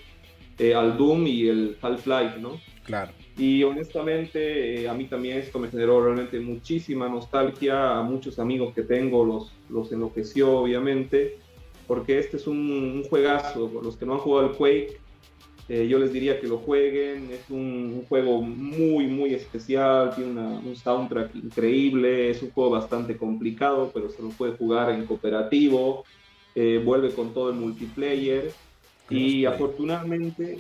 eh, 0.59 0.75
al 0.75 0.97
Doom 0.97 1.27
y 1.27 1.49
el 1.49 1.77
Half-Life. 1.81 2.39
¿no? 2.41 2.61
Claro. 2.85 3.13
Y 3.37 3.63
honestamente, 3.63 4.83
eh, 4.83 4.89
a 4.89 4.95
mí 4.95 5.05
también 5.05 5.39
esto 5.39 5.59
me 5.59 5.69
generó 5.69 6.03
realmente 6.03 6.41
muchísima 6.41 7.09
nostalgia. 7.09 7.99
A 7.99 8.03
muchos 8.03 8.39
amigos 8.39 8.75
que 8.75 8.83
tengo 8.83 9.25
los, 9.25 9.53
los 9.69 9.93
enloqueció, 9.93 10.59
obviamente, 10.59 11.39
porque 11.87 12.19
este 12.19 12.39
es 12.39 12.47
un, 12.47 12.59
un 12.59 13.05
juegazo. 13.05 13.71
Los 13.83 13.97
que 13.97 14.07
no 14.07 14.15
han 14.15 14.21
jugado 14.21 14.51
el 14.51 14.57
Quake, 14.57 14.99
eh, 15.69 15.87
yo 15.87 15.99
les 15.99 16.13
diría 16.13 16.41
que 16.41 16.47
lo 16.47 16.59
jueguen. 16.59 17.31
Es 17.31 17.51
un, 17.51 18.05
juego 18.09 18.41
muy, 18.41 19.07
muy 19.07 19.35
especial. 19.35 20.15
Tiene 20.15 20.41
un 20.41 20.77
soundtrack 20.77 21.35
increíble. 21.35 22.31
Es 22.31 22.43
un 22.43 22.51
juego 22.51 22.71
bastante 22.71 23.17
complicado, 23.17 23.91
pero 23.93 24.09
se 24.09 24.23
lo 24.23 24.31
puede 24.31 24.57
jugar 24.57 24.91
en 24.91 25.05
cooperativo. 25.05 26.05
Eh, 26.55 26.81
vuelve 26.85 27.11
con 27.11 27.35
todo 27.35 27.51
el 27.51 27.57
multiplayer. 27.57 28.53
Y 29.11 29.45
afortunadamente 29.47 30.59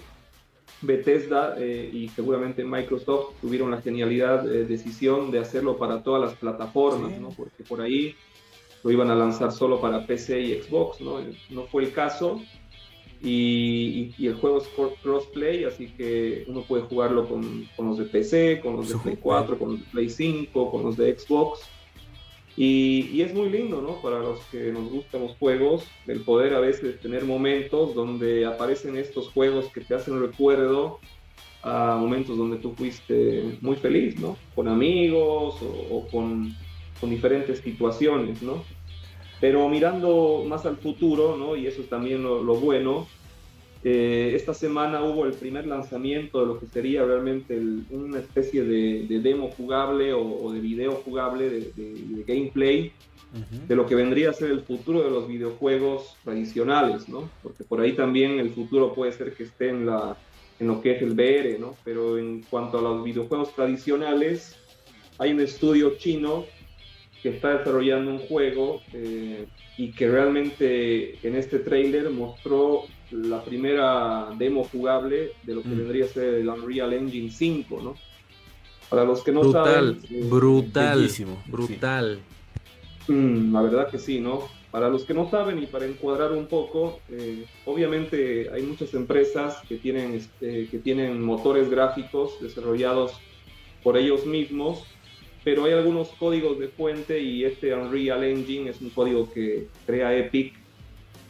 Bethesda 0.80 1.56
eh, 1.58 1.90
y 1.92 2.08
seguramente 2.08 2.64
Microsoft 2.64 3.34
tuvieron 3.40 3.70
la 3.70 3.80
genialidad, 3.82 4.42
de 4.42 4.64
decisión 4.64 5.30
de 5.30 5.40
hacerlo 5.40 5.76
para 5.76 6.02
todas 6.02 6.22
las 6.22 6.34
plataformas, 6.38 7.18
¿no? 7.18 7.30
Porque 7.30 7.64
por 7.64 7.80
ahí 7.80 8.14
lo 8.84 8.90
iban 8.90 9.10
a 9.10 9.14
lanzar 9.14 9.52
solo 9.52 9.80
para 9.80 10.06
PC 10.06 10.40
y 10.40 10.62
Xbox, 10.62 11.00
¿no? 11.00 11.20
No 11.50 11.64
fue 11.64 11.84
el 11.84 11.92
caso. 11.92 12.40
Y, 13.20 14.14
el 14.18 14.34
juego 14.34 14.58
es 14.58 14.68
crossplay, 15.02 15.64
así 15.64 15.88
que 15.96 16.44
uno 16.46 16.62
puede 16.62 16.84
jugarlo 16.84 17.28
con, 17.28 17.68
con 17.76 17.88
los 17.88 17.98
de 17.98 18.04
PC, 18.04 18.60
con 18.60 18.76
los 18.76 18.88
de 18.88 18.98
Play 18.98 19.16
4, 19.20 19.58
con 19.58 19.72
los 19.72 19.80
de 19.80 19.86
Play 19.86 20.08
5, 20.08 20.70
con 20.70 20.84
los 20.84 20.96
de 20.96 21.18
Xbox. 21.18 21.60
Y, 22.60 23.22
es 23.22 23.32
muy 23.32 23.50
lindo, 23.50 23.80
¿no? 23.80 24.02
Para 24.02 24.18
los 24.18 24.40
que 24.46 24.72
nos 24.72 24.90
gustan 24.90 25.22
los 25.22 25.36
juegos, 25.36 25.84
el 26.08 26.22
poder 26.22 26.54
a 26.54 26.58
veces 26.58 26.98
tener 26.98 27.24
momentos 27.24 27.94
donde 27.94 28.44
aparecen 28.46 28.96
estos 28.96 29.28
juegos 29.28 29.66
que 29.72 29.80
te 29.80 29.94
hacen 29.94 30.20
recuerdo 30.20 30.98
a 31.62 31.96
momentos 32.00 32.36
donde 32.36 32.56
tú 32.56 32.72
fuiste 32.72 33.58
muy 33.60 33.76
feliz, 33.76 34.18
¿no? 34.18 34.36
Con 34.56 34.66
amigos 34.66 35.62
o, 35.62 36.08
con, 36.10 36.52
con, 37.00 37.10
diferentes 37.10 37.60
situaciones, 37.60 38.42
¿no? 38.42 38.64
Pero 39.40 39.68
mirando 39.68 40.44
más 40.46 40.66
al 40.66 40.76
futuro, 40.76 41.36
¿no? 41.36 41.56
Y 41.56 41.66
eso 41.66 41.82
es 41.82 41.88
también 41.88 42.22
lo, 42.22 42.42
lo 42.42 42.56
bueno, 42.56 43.06
eh, 43.84 44.32
esta 44.34 44.54
semana 44.54 45.02
hubo 45.02 45.24
el 45.24 45.34
primer 45.34 45.66
lanzamiento 45.66 46.40
de 46.40 46.46
lo 46.46 46.58
que 46.58 46.66
sería 46.66 47.04
realmente 47.04 47.60
una 47.90 48.18
especie 48.18 48.64
de, 48.64 49.06
demo 49.20 49.50
jugable 49.52 50.12
o, 50.12 50.52
de 50.52 50.58
video 50.58 50.92
jugable 51.04 51.48
de, 51.48 52.24
gameplay 52.26 52.92
de 53.68 53.76
lo 53.76 53.86
que 53.86 53.94
vendría 53.94 54.30
a 54.30 54.32
ser 54.32 54.50
el 54.50 54.62
futuro 54.62 55.02
de 55.02 55.10
los 55.10 55.28
videojuegos 55.28 56.16
tradicionales, 56.24 57.08
¿no? 57.08 57.30
Porque 57.42 57.62
por 57.62 57.80
ahí 57.80 57.92
también 57.92 58.40
el 58.40 58.50
futuro 58.50 58.94
puede 58.94 59.12
ser 59.12 59.34
que 59.34 59.44
esté 59.44 59.68
en, 59.68 59.86
la, 59.86 60.16
en 60.58 60.66
lo 60.66 60.80
que 60.80 60.92
es 60.92 61.02
el 61.02 61.12
VR, 61.12 61.58
¿no? 61.58 61.76
Pero 61.84 62.18
en 62.18 62.42
cuanto 62.48 62.78
a 62.78 62.82
los 62.82 63.04
videojuegos 63.04 63.54
tradicionales, 63.54 64.56
hay 65.18 65.32
un 65.32 65.40
estudio 65.40 65.98
chino 65.98 66.46
que 67.22 67.30
está 67.30 67.58
desarrollando 67.58 68.10
un 68.12 68.18
juego 68.18 68.80
eh, 68.92 69.46
y 69.76 69.90
que 69.92 70.08
realmente 70.08 71.26
en 71.26 71.36
este 71.36 71.58
trailer 71.58 72.10
mostró 72.10 72.84
la 73.10 73.42
primera 73.42 74.28
demo 74.38 74.64
jugable 74.64 75.32
de 75.42 75.54
lo 75.54 75.62
que 75.62 75.68
mm. 75.68 75.78
vendría 75.78 76.04
a 76.04 76.08
ser 76.08 76.34
el 76.34 76.48
Unreal 76.48 76.92
Engine 76.92 77.30
5, 77.30 77.80
¿no? 77.82 77.94
Para 78.88 79.04
los 79.04 79.22
que 79.22 79.32
no 79.32 79.40
brutal, 79.40 79.64
saben... 79.64 79.98
Eh, 80.10 80.28
brutal, 80.28 81.10
brutal. 81.46 82.18
Mm, 83.08 83.52
la 83.52 83.62
verdad 83.62 83.88
que 83.90 83.98
sí, 83.98 84.20
¿no? 84.20 84.48
Para 84.70 84.88
los 84.88 85.04
que 85.04 85.14
no 85.14 85.30
saben 85.30 85.62
y 85.62 85.66
para 85.66 85.86
encuadrar 85.86 86.32
un 86.32 86.46
poco, 86.46 87.00
eh, 87.10 87.46
obviamente 87.64 88.50
hay 88.52 88.62
muchas 88.62 88.92
empresas 88.94 89.62
que 89.66 89.76
tienen, 89.76 90.20
que 90.38 90.80
tienen 90.84 91.22
motores 91.22 91.70
gráficos 91.70 92.38
desarrollados 92.40 93.12
por 93.82 93.96
ellos 93.96 94.26
mismos, 94.26 94.84
pero 95.48 95.64
hay 95.64 95.72
algunos 95.72 96.08
códigos 96.10 96.58
de 96.58 96.68
fuente 96.68 97.18
y 97.18 97.42
este 97.42 97.74
Unreal 97.74 98.22
Engine 98.22 98.68
es 98.68 98.82
un 98.82 98.90
código 98.90 99.32
que 99.32 99.66
crea 99.86 100.14
Epic 100.14 100.52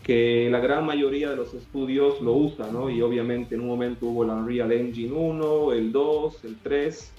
que 0.03 0.49
la 0.51 0.59
gran 0.59 0.85
mayoría 0.85 1.31
de 1.31 1.37
los 1.37 1.55
estudios 1.55 2.21
lo 2.21 2.33
usan, 2.33 2.73
¿no? 2.73 2.91
Y 2.91 3.01
obviamente 3.01 3.55
en 3.55 3.61
un 3.61 3.69
momento 3.69 4.07
hubo 4.07 4.25
el 4.25 4.31
Unreal 4.31 4.73
Engine 4.73 5.13
1, 5.13 5.73
el 5.73 5.93
2, 5.93 6.45
el 6.47 6.57
3, 6.57 7.13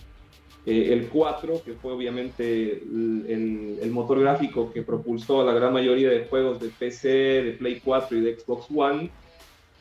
eh, 0.65 0.89
el 0.91 1.07
4, 1.07 1.61
que 1.63 1.71
fue 1.71 1.93
obviamente 1.93 2.83
el, 2.83 3.77
el, 3.81 3.91
motor 3.91 4.19
gráfico 4.19 4.69
que 4.73 4.81
propulsó 4.81 5.39
a 5.39 5.45
la 5.45 5.53
gran 5.53 5.71
mayoría 5.71 6.09
de 6.09 6.25
juegos 6.25 6.59
de 6.59 6.67
PC, 6.67 7.07
de 7.07 7.51
Play 7.53 7.79
4 7.81 8.17
y 8.17 8.21
de 8.21 8.37
Xbox 8.37 8.65
One. 8.75 9.09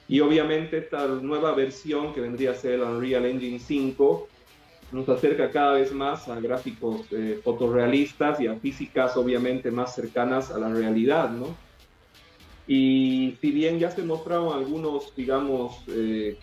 Y 0.07 0.21
obviamente 0.21 0.79
esta 0.79 1.05
nueva 1.09 1.53
versión 1.53 2.15
que 2.15 2.21
vendría 2.21 2.53
a 2.53 2.55
ser 2.55 2.75
el 2.75 2.83
Unreal 2.83 3.27
Engine 3.27 3.59
5 3.59 4.29
nos 4.93 5.09
acerca 5.09 5.51
cada 5.51 5.75
vez 5.75 5.93
más 5.93 6.29
a 6.29 6.41
gráficos 6.41 7.07
eh, 7.11 7.41
fotorrealistas 7.43 8.41
y 8.41 8.47
a 8.47 8.55
físicas 8.55 9.17
obviamente 9.17 9.71
más 9.71 9.95
cercanas 9.95 10.51
a 10.51 10.59
la 10.59 10.73
realidad, 10.73 11.31
¿no? 11.31 11.57
Y 12.67 13.37
si 13.41 13.51
bien 13.51 13.79
ya 13.79 13.91
se 13.91 14.03
mostraron 14.03 14.55
algunos, 14.55 15.15
digamos, 15.17 15.83
eh, 15.89 16.39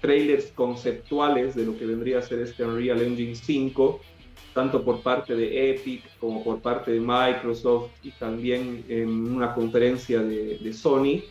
trailers 0.00 0.46
conceptuales 0.52 1.54
de 1.54 1.66
lo 1.66 1.76
que 1.76 1.86
vendría 1.86 2.18
a 2.18 2.22
ser 2.22 2.40
este 2.40 2.64
Unreal 2.64 3.02
Engine 3.02 3.34
5, 3.34 4.00
tanto 4.54 4.84
por 4.84 5.02
parte 5.02 5.34
de 5.34 5.70
Epic 5.70 6.02
como 6.18 6.42
por 6.44 6.60
parte 6.60 6.92
de 6.92 7.00
Microsoft 7.00 7.90
y 8.02 8.10
también 8.12 8.84
en 8.88 9.08
una 9.08 9.54
conferencia 9.54 10.20
de, 10.20 10.72
Sony, 10.72 11.22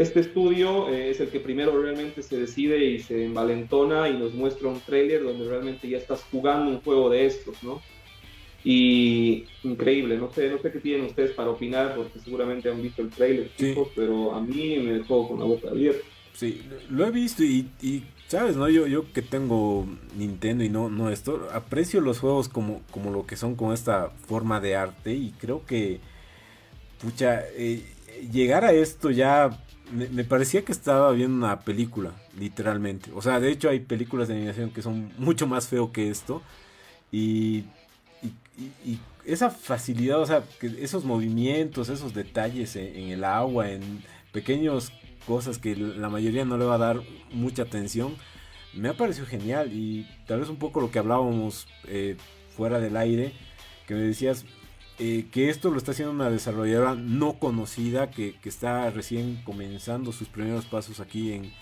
este 0.00 0.20
estudio 0.20 0.88
eh, 0.88 1.10
es 1.10 1.20
el 1.20 1.28
que 1.28 1.40
primero 1.40 1.80
realmente 1.80 2.22
se 2.22 2.38
decide 2.38 2.84
y 2.84 3.00
se 3.00 3.26
envalentona 3.26 4.08
y 4.08 4.16
nos 4.16 4.32
muestra 4.32 4.68
un 4.68 4.80
trailer 4.80 5.22
donde 5.22 5.46
realmente 5.46 5.88
ya 5.88 5.98
estás 5.98 6.24
jugando 6.30 6.70
un 6.70 6.80
juego 6.80 7.10
de 7.10 7.26
estos, 7.26 7.62
¿no? 7.62 7.82
Y 8.64 9.44
increíble, 9.62 10.16
no 10.16 10.32
sé, 10.32 10.50
no 10.50 10.58
sé 10.58 10.70
qué 10.72 10.80
tienen 10.80 11.06
ustedes 11.06 11.32
para 11.32 11.50
opinar, 11.50 11.94
porque 11.96 12.18
seguramente 12.18 12.70
han 12.70 12.82
visto 12.82 13.02
el 13.02 13.10
trailer, 13.10 13.50
pero 13.94 14.34
a 14.34 14.40
mí 14.40 14.78
me 14.78 14.92
dejó 14.94 15.28
con 15.28 15.38
la 15.38 15.46
boca 15.46 15.68
abierta. 15.68 16.04
Sí, 16.34 16.62
lo 16.88 17.06
he 17.06 17.10
visto 17.10 17.42
y, 17.42 17.68
sabes, 18.26 18.56
¿no? 18.56 18.68
Yo, 18.68 18.86
yo 18.86 19.12
que 19.12 19.22
tengo 19.22 19.86
Nintendo 20.16 20.64
y 20.64 20.68
no, 20.68 20.88
no 20.88 21.10
esto, 21.10 21.48
aprecio 21.52 22.00
los 22.00 22.20
juegos 22.20 22.48
como, 22.48 22.82
como 22.90 23.10
lo 23.10 23.26
que 23.26 23.36
son, 23.36 23.54
con 23.54 23.72
esta 23.72 24.10
forma 24.26 24.60
de 24.60 24.76
arte 24.76 25.14
y 25.14 25.32
creo 25.38 25.64
que, 25.66 26.00
pucha, 27.02 27.42
eh, 27.56 27.82
llegar 28.30 28.64
a 28.64 28.72
esto 28.72 29.10
ya 29.10 29.50
me, 29.92 30.24
parecía 30.24 30.64
que 30.64 30.72
estaba 30.72 31.12
viendo 31.12 31.46
una 31.46 31.60
película, 31.60 32.12
literalmente. 32.38 33.10
O 33.14 33.22
sea, 33.22 33.40
de 33.40 33.50
hecho 33.50 33.68
hay 33.68 33.80
películas 33.80 34.28
de 34.28 34.34
animación 34.34 34.70
que 34.70 34.82
son 34.82 35.12
mucho 35.18 35.46
más 35.46 35.68
feo 35.68 35.92
que 35.92 36.10
esto 36.10 36.42
y 37.12 37.64
y, 38.84 38.98
esa 39.24 39.50
facilidad, 39.50 40.20
o 40.20 40.26
sea, 40.26 40.42
que 40.58 40.82
esos 40.82 41.04
movimientos, 41.04 41.88
esos 41.88 42.14
detalles 42.14 42.74
en, 42.74 43.10
el 43.10 43.22
agua, 43.22 43.70
en 43.70 44.02
pequeñas 44.32 44.92
cosas 45.26 45.58
que 45.58 45.76
la 45.76 46.08
mayoría 46.08 46.44
no 46.44 46.56
le 46.56 46.64
va 46.64 46.76
a 46.76 46.78
dar 46.78 47.02
mucha 47.30 47.62
atención, 47.62 48.16
me 48.74 48.88
ha 48.88 48.96
parecido 48.96 49.26
genial 49.26 49.72
y 49.72 50.06
tal 50.26 50.40
vez 50.40 50.48
un 50.48 50.56
poco 50.56 50.80
lo 50.80 50.90
que 50.90 50.98
hablábamos 50.98 51.68
eh, 51.86 52.16
fuera 52.56 52.80
del 52.80 52.96
aire, 52.96 53.32
que 53.86 53.94
me 53.94 54.00
decías 54.00 54.46
eh, 55.00 55.26
que 55.32 55.48
esto 55.48 55.70
lo 55.70 55.78
está 55.78 55.92
haciendo 55.92 56.12
una 56.12 56.30
desarrolladora 56.30 56.94
no 56.94 57.38
conocida 57.38 58.10
que, 58.10 58.36
está 58.44 58.90
recién 58.90 59.40
comenzando 59.44 60.12
sus 60.12 60.28
primeros 60.28 60.66
pasos 60.66 61.00
aquí 61.00 61.32
en, 61.32 61.52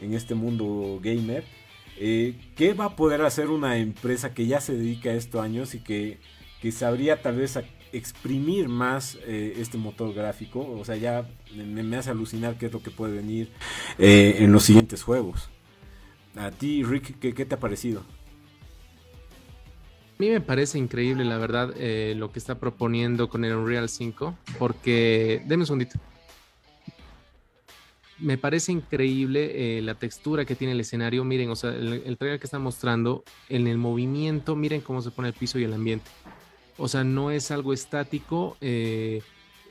en 0.00 0.14
este 0.14 0.34
mundo 0.34 1.00
gamer 1.02 1.44
eh, 1.98 2.34
¿Qué 2.56 2.74
va 2.74 2.86
a 2.86 2.96
poder 2.96 3.22
hacer 3.22 3.50
una 3.50 3.76
empresa 3.76 4.34
que 4.34 4.46
ya 4.46 4.60
se 4.60 4.74
dedica 4.74 5.10
a 5.10 5.14
esto 5.14 5.40
años 5.40 5.74
y 5.74 5.80
que, 5.80 6.18
sabría 6.72 7.22
tal 7.22 7.36
vez 7.36 7.58
exprimir 7.92 8.68
más 8.68 9.18
eh, 9.26 9.54
este 9.58 9.78
motor 9.78 10.12
gráfico? 10.12 10.60
O 10.78 10.84
sea, 10.84 10.96
ya 10.96 11.28
me, 11.54 11.96
hace 11.96 12.10
alucinar 12.10 12.56
qué 12.58 12.66
es 12.66 12.72
lo 12.72 12.82
que 12.82 12.90
puede 12.90 13.14
venir 13.16 13.50
en 13.98 14.50
los 14.52 14.64
siguientes 14.64 15.02
juegos. 15.02 15.48
A 16.34 16.50
ti, 16.50 16.82
Rick, 16.82 17.18
¿qué, 17.20 17.44
te 17.44 17.54
ha 17.54 17.60
parecido? 17.60 18.02
Mí 20.22 20.30
me 20.30 20.40
parece 20.40 20.78
increíble, 20.78 21.24
la 21.24 21.36
verdad, 21.36 21.74
lo 22.14 22.30
que 22.30 22.38
está 22.38 22.60
proponiendo 22.60 23.28
con 23.28 23.44
el 23.44 23.56
Unreal 23.56 23.88
5, 23.88 24.38
porque, 24.56 25.42
denme 25.46 25.62
un 25.62 25.66
segundito 25.66 25.98
me 28.22 28.38
parece 28.38 28.70
increíble 28.70 29.78
eh, 29.78 29.82
la 29.82 29.94
textura 29.94 30.44
que 30.44 30.54
tiene 30.54 30.74
el 30.74 30.80
escenario. 30.80 31.24
Miren, 31.24 31.50
o 31.50 31.56
sea, 31.56 31.70
el, 31.70 32.16
trailer 32.16 32.38
que 32.38 32.46
está 32.46 32.60
mostrando, 32.60 33.24
en 33.48 33.66
el 33.66 33.78
movimiento, 33.78 34.54
miren 34.54 34.80
cómo 34.80 35.02
se 35.02 35.10
pone 35.10 35.28
el 35.28 35.34
piso 35.34 35.58
y 35.58 35.64
el 35.64 35.72
ambiente. 35.72 36.08
O 36.78 36.86
sea, 36.86 37.02
no 37.02 37.32
es 37.32 37.50
algo 37.50 37.72
estático. 37.72 38.56
Eh, 38.60 39.22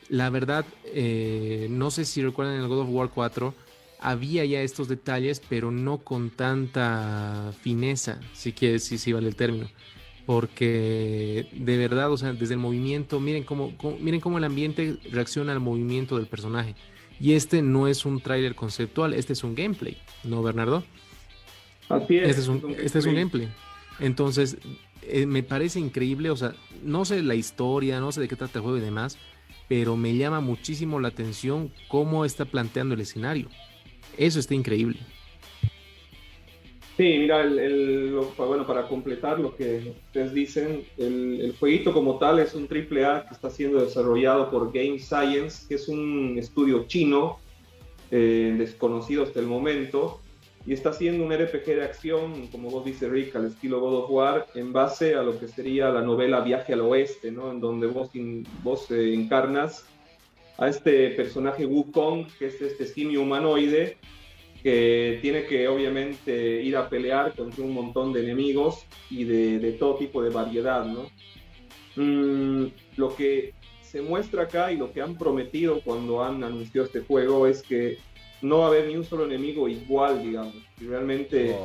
la 0.09 0.29
verdad, 0.29 0.65
eh, 0.85 1.67
no 1.69 1.91
sé 1.91 2.03
si 2.03 2.21
recuerdan 2.21 2.55
en 2.55 2.63
el 2.63 2.67
God 2.67 2.81
of 2.81 2.89
War 2.89 3.09
4, 3.09 3.53
había 4.01 4.43
ya 4.43 4.61
estos 4.61 4.89
detalles, 4.89 5.41
pero 5.47 5.71
no 5.71 5.99
con 5.99 6.29
tanta 6.29 7.53
fineza, 7.61 8.19
si 8.33 8.51
quiere, 8.51 8.79
si, 8.79 8.97
si 8.97 9.13
vale 9.13 9.29
el 9.29 9.35
término. 9.37 9.69
Porque 10.25 11.47
de 11.51 11.77
verdad, 11.77 12.12
o 12.12 12.17
sea, 12.17 12.34
desde 12.34 12.53
el 12.53 12.60
movimiento, 12.60 13.19
miren 13.19 13.43
cómo, 13.43 13.73
miren 13.99 14.21
cómo 14.21 14.38
el 14.38 14.43
ambiente 14.43 14.97
reacciona 15.12 15.51
al 15.51 15.60
movimiento 15.60 16.17
del 16.17 16.27
personaje 16.27 16.75
y 17.21 17.34
este 17.34 17.62
no 17.62 17.88
es 17.88 18.05
un 18.05 18.19
tráiler 18.19 18.55
conceptual, 18.55 19.13
este 19.13 19.34
es 19.34 19.43
un 19.43 19.53
gameplay, 19.53 19.95
¿no, 20.23 20.41
Bernardo? 20.41 20.84
Así 21.88 22.17
es. 22.17 22.29
Este 22.29 22.41
es 22.41 22.47
un, 22.47 22.75
este 22.79 22.99
es 22.99 23.05
un 23.05 23.13
gameplay. 23.13 23.47
Entonces, 23.99 24.57
eh, 25.03 25.27
me 25.27 25.43
parece 25.43 25.79
increíble, 25.79 26.31
o 26.31 26.36
sea, 26.36 26.55
no 26.84 27.05
sé 27.05 27.21
la 27.21 27.36
historia, 27.36 27.99
no 27.99 28.12
sé 28.12 28.21
de 28.21 28.27
qué 28.27 28.36
trata 28.36 28.57
el 28.57 28.63
juego 28.63 28.79
y 28.79 28.81
demás, 28.81 29.19
pero 29.67 29.95
me 29.95 30.15
llama 30.15 30.41
muchísimo 30.41 30.99
la 30.99 31.10
atención 31.10 31.71
cómo 31.88 32.25
está 32.25 32.45
planteando 32.45 32.95
el 32.95 33.01
escenario. 33.01 33.49
Eso 34.17 34.39
está 34.39 34.55
increíble. 34.55 34.99
Sí, 37.01 37.17
mira, 37.17 37.41
el, 37.41 38.13
bueno, 38.37 38.67
para 38.67 38.87
completar 38.87 39.39
lo 39.39 39.55
que 39.55 39.95
ustedes 40.05 40.33
dicen, 40.35 40.85
el, 40.99 41.41
el, 41.41 41.55
jueguito 41.57 41.93
como 41.93 42.19
tal 42.19 42.37
es 42.37 42.53
un 42.53 42.67
triple 42.67 43.05
A 43.05 43.25
que 43.27 43.33
está 43.33 43.49
siendo 43.49 43.81
desarrollado 43.81 44.51
por 44.51 44.71
Game 44.71 44.99
Science, 44.99 45.65
que 45.67 45.73
es 45.73 45.87
un 45.87 46.35
estudio 46.37 46.85
chino 46.85 47.39
eh, 48.11 48.53
desconocido 48.55 49.23
hasta 49.23 49.39
el 49.39 49.47
momento, 49.47 50.19
y 50.63 50.73
está 50.73 50.91
haciendo 50.91 51.25
un 51.25 51.33
RPG 51.33 51.65
de 51.65 51.83
acción, 51.83 52.45
como 52.51 52.69
vos 52.69 52.85
dices 52.85 53.09
Rick, 53.09 53.35
al 53.35 53.47
estilo 53.47 53.79
God 53.79 54.03
of 54.03 54.11
War, 54.11 54.45
en 54.53 54.71
base 54.71 55.15
a 55.15 55.23
lo 55.23 55.39
que 55.39 55.47
sería 55.47 55.89
la 55.89 56.03
novela 56.03 56.41
Viaje 56.41 56.73
al 56.73 56.81
Oeste, 56.81 57.31
¿no? 57.31 57.49
En 57.49 57.59
donde 57.59 57.87
vos, 57.87 58.11
vos 58.61 58.91
eh, 58.91 59.11
encarnas 59.15 59.87
a 60.59 60.67
este 60.67 61.09
personaje 61.15 61.65
Wukong, 61.65 62.27
que 62.37 62.45
es 62.45 62.61
este 62.61 62.85
simio 62.85 63.23
humanoide, 63.23 63.97
que 64.62 65.19
tiene 65.21 65.45
que 65.45 65.67
obviamente 65.67 66.62
ir 66.62 66.76
a 66.78 66.89
pelear 66.89 67.34
contra 67.36 67.63
un 67.63 67.74
montón 67.74 68.13
de 68.13 68.24
enemigos 68.24 68.86
y 69.10 69.24
de, 69.24 69.71
todo 69.74 69.95
tipo 69.95 70.21
de 70.21 70.30
variedad, 70.30 70.86
¿no? 70.86 71.10
Mm, 71.95 72.67
lo 72.95 73.15
que 73.15 73.54
se 73.82 74.02
muestra 74.02 74.43
acá 74.43 74.71
y 74.71 74.78
lo 74.78 74.93
que 74.93 75.02
han 75.02 75.17
prometido 75.17 75.82
cuando 75.82 76.24
han 76.24 76.43
anunciado 76.43 76.86
este 76.86 77.02
juego 77.02 77.47
es 77.47 77.62
que 77.62 77.97
no 78.41 78.60
va 78.60 78.65
a 78.65 78.67
haber 78.69 78.88
ni 78.88 78.95
un 78.95 79.04
solo 79.04 79.26
enemigo 79.26 79.67
igual, 79.67 80.24
digamos. 80.24 80.56
Y 80.80 80.86
realmente 80.86 81.56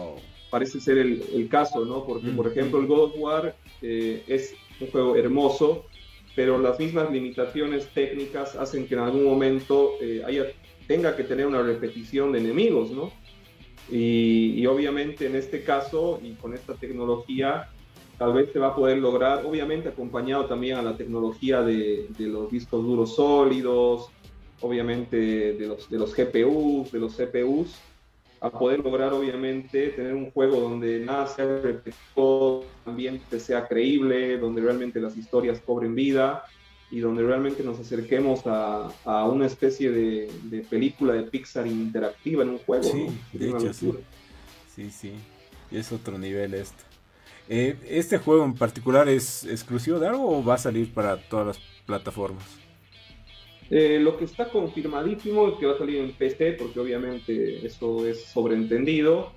parece 0.51 0.81
ser 0.81 0.99
el, 0.99 1.49
caso, 1.49 1.85
¿no? 1.85 2.05
Porque, 2.05 2.29
por 2.31 2.49
ejemplo, 2.49 2.81
el 2.81 2.87
God 2.87 3.01
of 3.05 3.13
War 3.17 3.57
eh, 3.83 4.23
es 4.27 4.55
un 4.81 4.89
juego 4.89 5.17
hermoso, 5.17 5.87
pero 6.35 6.59
las 6.59 6.79
mismas 6.79 7.11
limitaciones 7.11 7.87
técnicas 7.95 8.57
hacen 8.57 8.87
que 8.87 8.95
en 8.95 9.01
algún 9.01 9.25
momento 9.25 9.93
eh, 10.01 10.23
haya 10.27 10.47
tenga 10.87 11.17
que 11.17 11.25
tener 11.25 11.47
una 11.47 11.63
repetición 11.63 12.33
de 12.33 12.41
enemigos, 12.41 12.91
¿no? 12.91 13.13
Y, 13.91 14.67
obviamente 14.67 15.27
en 15.27 15.37
este 15.37 15.63
caso 15.63 16.21
y 16.23 16.33
con 16.33 16.55
esta 16.55 16.75
tecnología 16.75 17.69
tal 18.19 18.33
vez 18.33 18.51
se 18.53 18.59
va 18.59 18.69
a 18.69 18.75
poder 18.75 18.99
lograr, 18.99 19.45
obviamente 19.45 19.91
acompañado 19.91 20.47
también 20.47 20.77
a 20.79 20.83
la 20.83 20.97
tecnología 20.97 21.61
de, 21.63 22.09
los 22.19 22.51
discos 22.51 22.83
duros 22.83 23.15
sólidos, 23.15 24.09
obviamente 24.61 25.53
de 25.53 25.67
los, 25.67 25.89
de 25.91 25.99
los 25.99 26.15
GPUs, 26.15 26.91
de 26.91 26.99
los 26.99 27.15
CPUs, 27.15 27.79
a 28.41 28.51
poder 28.51 28.81
lograr 28.83 29.13
obviamente 29.13 29.89
tener 29.89 30.15
un 30.15 30.31
juego 30.31 30.61
donde 30.61 31.01
nada 31.01 31.27
sea 31.27 31.61
repetido, 31.61 32.65
ambiente 32.87 33.39
sea 33.39 33.69
creíble, 33.69 34.39
donde 34.39 34.63
realmente 34.63 34.99
las 34.99 35.17
historias 35.17 35.61
cobren 35.61 35.95
vida 35.95 36.45
y 36.91 37.01
donde 37.01 37.23
realmente 37.23 37.63
nos 37.63 37.81
acerquemos 37.81 38.47
a, 38.47 38.89
a 39.05 39.25
una 39.27 39.47
especie 39.47 39.91
de, 39.91 40.31
de, 40.45 40.61
película 40.61 41.15
de 41.15 41.25
Pixar 41.25 41.67
interactiva 41.67 42.43
en 42.43 42.51
un 42.51 42.59
juego. 42.59 42.85
Sí, 42.85 43.09
de 43.33 43.51
hecho, 43.51 43.73
sí. 43.73 43.93
Sí, 44.75 44.91
sí. 44.91 45.13
Y 45.71 45.79
es 45.79 45.91
otro 45.91 46.19
nivel 46.19 46.55
esto. 46.55 46.85
Eh, 47.49 47.77
¿Este 47.89 48.19
juego 48.19 48.45
en 48.45 48.55
particular 48.55 49.09
es 49.09 49.45
exclusivo 49.45 49.99
de 49.99 50.09
algo 50.09 50.39
o 50.39 50.45
va 50.45 50.55
a 50.55 50.59
salir 50.59 50.93
para 50.93 51.17
todas 51.17 51.47
las 51.47 51.59
plataformas? 51.87 52.45
Eh, 53.71 53.99
lo 54.01 54.17
que 54.17 54.25
está 54.25 54.49
confirmadísimo 54.49 55.49
es 55.49 55.55
que 55.59 55.67
va 55.67 55.75
a 55.75 55.79
salir 55.79 55.99
en 55.99 56.13
PC, 56.13 56.53
porque 56.53 56.79
obviamente 56.79 57.67
eso 57.67 58.07
es 58.07 58.25
sobreentendido, 58.25 59.33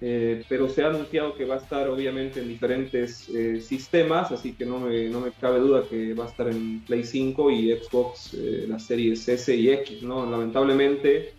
eh, 0.00 0.44
pero 0.48 0.68
se 0.68 0.84
ha 0.84 0.88
anunciado 0.88 1.34
que 1.34 1.44
va 1.44 1.56
a 1.56 1.58
estar 1.58 1.88
obviamente 1.88 2.40
en 2.40 2.48
diferentes 2.48 3.28
eh, 3.28 3.60
sistemas, 3.60 4.30
así 4.30 4.52
que 4.52 4.64
no 4.64 4.78
me, 4.78 5.08
no 5.08 5.20
me, 5.20 5.32
cabe 5.32 5.58
duda 5.58 5.82
que 5.88 6.14
va 6.14 6.26
a 6.26 6.28
estar 6.28 6.48
en 6.48 6.80
Play 6.80 7.02
5 7.02 7.50
y 7.50 7.72
Xbox, 7.76 8.34
las 8.68 8.84
series 8.84 9.28
S 9.28 9.54
y 9.54 9.70
X, 9.70 10.02
¿no? 10.02 10.30
Lamentablemente 10.30 11.34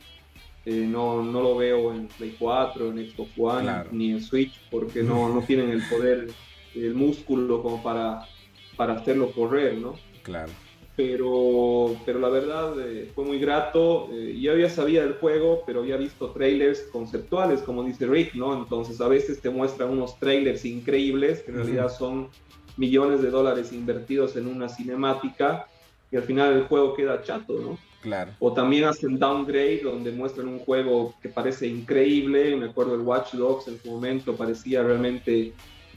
no, 0.65 1.23
no, 1.23 1.41
lo 1.41 1.55
veo 1.55 1.93
en 1.93 2.07
Play 2.07 2.35
4, 2.37 2.91
en 2.91 3.09
Xbox 3.09 3.31
One, 3.37 3.71
ni 3.91 4.11
en 4.11 4.21
Switch, 4.21 4.59
porque 4.69 5.01
no, 5.01 5.33
no 5.33 5.41
tienen 5.43 5.69
el 5.69 5.81
poder, 5.87 6.27
el 6.75 6.93
músculo 6.93 7.61
como 7.61 7.81
para, 7.81 8.27
para 8.75 8.93
hacerlo 8.93 9.31
correr, 9.31 9.77
¿no? 9.77 9.95
Claro 10.23 10.51
pero, 10.95 11.95
pero 12.05 12.19
la 12.19 12.29
verdad 12.29 12.73
eh, 12.79 13.11
fue 13.15 13.25
muy 13.25 13.39
grato. 13.39 14.09
Eh, 14.11 14.37
yo 14.39 14.55
ya 14.55 14.69
sabía 14.69 15.03
del 15.03 15.13
juego, 15.13 15.63
pero 15.65 15.81
había 15.81 15.97
visto 15.97 16.29
trailers 16.31 16.81
conceptuales, 16.91 17.61
como 17.61 17.83
dice 17.83 18.05
Rick, 18.05 18.35
¿no? 18.35 18.55
Entonces 18.55 19.01
a 19.01 19.07
veces 19.07 19.41
te 19.41 19.49
muestran 19.49 19.89
unos 19.89 20.19
trailers 20.19 20.65
increíbles, 20.65 21.41
que 21.41 21.51
en 21.51 21.57
realidad 21.57 21.89
son 21.89 22.29
millones 22.77 23.21
de 23.21 23.31
dólares 23.31 23.73
invertidos 23.73 24.35
en 24.35 24.47
una 24.47 24.69
cinemática, 24.69 25.67
y 26.11 26.15
al 26.15 26.23
final 26.23 26.53
el 26.53 26.63
juego 26.65 26.93
queda 26.93 27.23
chato, 27.23 27.59
¿no? 27.59 27.77
Claro. 28.01 28.33
O 28.39 28.53
también 28.53 28.83
hacen 28.83 29.17
downgrade, 29.17 29.81
donde 29.81 30.11
muestran 30.11 30.47
un 30.47 30.59
juego 30.59 31.15
que 31.21 31.29
parece 31.29 31.67
increíble. 31.67 32.55
Me 32.55 32.65
acuerdo 32.65 32.95
el 32.95 33.01
Watch 33.01 33.33
Dogs 33.33 33.67
en 33.69 33.81
su 33.81 33.89
momento 33.89 34.35
parecía 34.35 34.83
realmente 34.83 35.53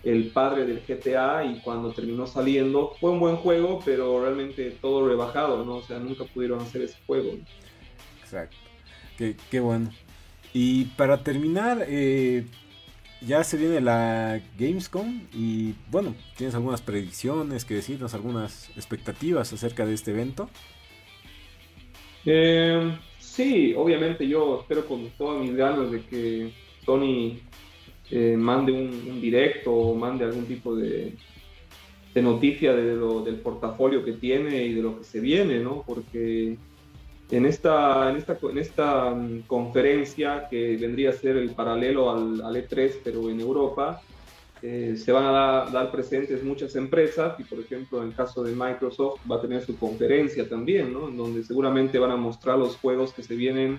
el 0.06 0.28
padre 0.28 0.64
del 0.64 0.82
GTA 0.86 1.44
y 1.44 1.58
cuando 1.62 1.90
terminó 1.90 2.28
saliendo 2.28 2.94
fue 3.00 3.10
un 3.10 3.18
buen 3.18 3.36
juego, 3.36 3.80
pero 3.84 4.22
realmente 4.22 4.70
todo 4.80 5.08
rebajado, 5.08 5.64
¿no? 5.64 5.78
O 5.78 5.82
sea, 5.82 5.98
nunca 5.98 6.24
pudieron 6.24 6.60
hacer 6.60 6.82
ese 6.82 6.96
juego. 7.08 7.32
Exacto. 8.22 8.56
Qué, 9.18 9.58
bueno. 9.58 9.90
Y 10.54 10.84
para 10.96 11.24
terminar, 11.24 11.84
eh, 11.88 12.46
ya 13.20 13.42
se 13.42 13.56
viene 13.56 13.80
la 13.80 14.40
Gamescom 14.56 15.22
y 15.34 15.74
bueno, 15.90 16.14
¿tienes 16.36 16.54
algunas 16.54 16.82
predicciones 16.82 17.64
que 17.64 17.74
decirnos, 17.74 18.14
algunas 18.14 18.70
expectativas 18.76 19.52
acerca 19.52 19.84
de 19.84 19.94
este 19.94 20.12
evento? 20.12 20.48
Eh, 22.24 22.96
sí, 23.18 23.74
obviamente 23.76 24.28
yo 24.28 24.60
espero 24.60 24.86
con 24.86 25.10
todas 25.18 25.42
mis 25.42 25.56
ganas 25.56 25.90
de 25.90 26.00
que 26.02 26.52
Sony 26.84 27.40
eh, 28.10 28.36
mande 28.36 28.72
un, 28.72 29.20
directo 29.20 29.72
o 29.72 29.94
mande 29.94 30.24
algún 30.24 30.46
tipo 30.46 30.74
de, 30.76 31.14
de 32.14 32.22
noticia 32.22 32.74
de 32.74 32.94
lo, 32.94 33.22
del 33.22 33.36
portafolio 33.36 34.04
que 34.04 34.12
tiene 34.12 34.64
y 34.64 34.74
de 34.74 34.82
lo 34.82 34.98
que 34.98 35.04
se 35.04 35.20
viene, 35.20 35.58
¿no? 35.60 35.82
Porque 35.86 36.56
en 37.30 37.46
esta, 37.46 38.10
en 38.10 38.16
esta, 38.16 38.38
en 38.42 38.58
esta 38.58 39.10
mm, 39.10 39.42
conferencia 39.46 40.46
que 40.48 40.76
vendría 40.76 41.10
a 41.10 41.12
ser 41.12 41.36
el 41.36 41.50
paralelo 41.50 42.10
al, 42.10 42.40
al 42.42 42.54
E3, 42.56 43.00
pero 43.02 43.28
en 43.28 43.40
Europa, 43.40 44.02
eh, 44.62 44.96
se 44.96 45.12
van 45.12 45.26
a 45.26 45.70
dar, 45.70 45.90
presentes 45.90 46.42
muchas 46.42 46.74
empresas 46.76 47.38
y, 47.38 47.44
por 47.44 47.60
ejemplo, 47.60 48.02
en 48.02 48.08
el 48.08 48.14
caso 48.14 48.42
de 48.42 48.54
Microsoft 48.54 49.20
va 49.30 49.36
a 49.36 49.40
tener 49.40 49.62
su 49.62 49.78
conferencia 49.78 50.48
también, 50.48 50.92
¿no? 50.92 51.08
En 51.08 51.16
donde 51.16 51.44
seguramente 51.44 51.98
van 51.98 52.10
a 52.10 52.16
mostrar 52.16 52.58
los 52.58 52.76
juegos 52.76 53.12
que 53.12 53.22
se 53.22 53.34
vienen 53.34 53.78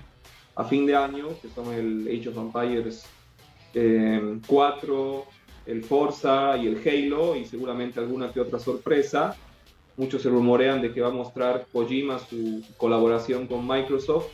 a 0.56 0.64
fin 0.64 0.86
de 0.86 0.96
año, 0.96 1.30
que 1.42 1.50
son 1.50 1.74
el 1.74 2.08
Age 2.08 2.30
of 2.30 2.38
Empires 2.38 3.06
4, 3.74 5.18
eh, 5.18 5.24
el 5.68 5.84
Forza 5.84 6.58
y 6.58 6.68
el 6.68 6.82
Halo 6.86 7.36
y 7.36 7.46
seguramente 7.46 8.00
alguna 8.00 8.32
que 8.32 8.40
otra 8.40 8.60
sorpresa. 8.60 9.36
Muchos 9.98 10.22
se 10.22 10.30
rumorean 10.30 10.82
de 10.82 10.94
que 10.94 11.02
va 11.02 11.08
a 11.08 11.12
mostrar 11.12 11.66
Kojima 11.72 12.20
su 12.20 12.64
colaboración 12.78 13.48
con 13.48 13.68
Microsoft, 13.68 14.28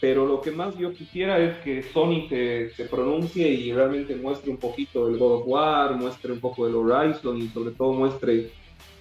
pero 0.00 0.26
lo 0.26 0.40
que 0.40 0.50
más 0.50 0.76
yo 0.78 0.92
quisiera 0.94 1.38
es 1.38 1.58
que 1.58 1.82
Sony 1.82 2.26
se, 2.28 2.70
se, 2.70 2.86
pronuncie 2.86 3.48
y 3.48 3.72
realmente 3.72 4.16
muestre 4.16 4.50
un 4.50 4.56
poquito 4.56 5.06
del 5.06 5.18
God 5.18 5.42
of 5.42 5.42
War, 5.46 5.94
muestre 5.96 6.32
un 6.32 6.40
poco 6.40 6.64
del 6.64 6.76
Horizon 6.76 7.36
y 7.36 7.48
sobre 7.48 7.72
todo 7.72 7.92
muestre 7.92 8.50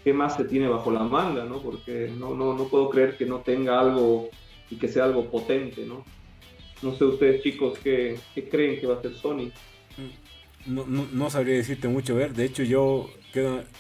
qué 0.04 0.14
más 0.14 0.36
se 0.36 0.44
tiene 0.44 0.68
bajo 0.68 0.92
la 0.92 1.04
manga, 1.04 1.46
¿no? 1.46 1.62
Porque 1.62 2.12
no, 2.18 2.34
no, 2.36 2.54
no 2.54 2.66
puedo 2.66 2.90
creer 2.90 3.16
que 3.16 3.26
no 3.26 3.40
tenga 3.40 3.80
algo 3.80 4.30
y 4.70 4.76
que 4.76 4.90
sea 4.90 5.06
algo 5.06 5.26
potente, 5.30 5.86
¿no? 5.86 6.04
No 6.82 6.96
sé 6.96 7.04
ustedes 7.04 7.44
chicos 7.44 7.78
qué, 7.80 8.20
creen 8.50 8.80
que 8.80 8.88
va 8.88 8.98
a 8.98 9.02
ser 9.02 9.14
Sony. 9.14 9.52
No, 10.66 10.86
no, 10.86 11.30
sabría 11.30 11.56
decirte 11.56 11.88
mucho, 11.88 12.16
ver. 12.16 12.34
De 12.34 12.46
hecho, 12.46 12.64
yo 12.64 13.10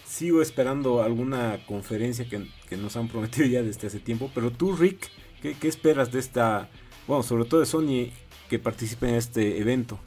sigo 0.05 0.41
esperando 0.41 1.01
alguna 1.01 1.59
conferencia 1.65 2.27
que, 2.27 2.45
nos 2.77 2.95
han 2.97 3.07
prometido 3.07 3.47
ya 3.47 3.63
desde 3.63 3.87
hace 3.87 3.99
tiempo. 3.99 4.29
Pero 4.33 4.51
tú, 4.51 4.75
Rick, 4.75 5.09
¿qué, 5.41 5.67
esperas 5.67 6.11
de 6.11 6.19
esta, 6.19 6.69
bueno, 7.07 7.23
sobre 7.23 7.45
todo 7.45 7.61
de 7.61 7.65
Sony 7.65 8.11
que 8.49 8.59
participe 8.59 9.07
en 9.07 9.15
este 9.15 9.59
evento? 9.59 9.99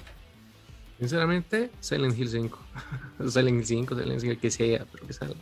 Sinceramente, 0.99 1.71
Silent 1.81 2.19
Hill 2.19 2.29
5. 2.29 2.59
Silent 3.29 3.59
Hill 3.59 3.67
5, 3.67 3.95
Silent 3.97 4.25
Hill 4.25 4.39
que 4.39 4.51
sea, 4.51 4.87
pero 4.91 5.07
que 5.07 5.13
salga. 5.13 5.41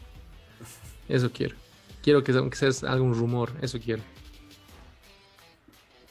Eso 1.08 1.30
quiero. 1.32 1.56
Quiero 2.02 2.22
que, 2.22 2.32
que 2.32 2.56
sea 2.56 2.90
algún 2.90 3.14
rumor, 3.14 3.52
eso 3.60 3.78
quiero 3.80 4.02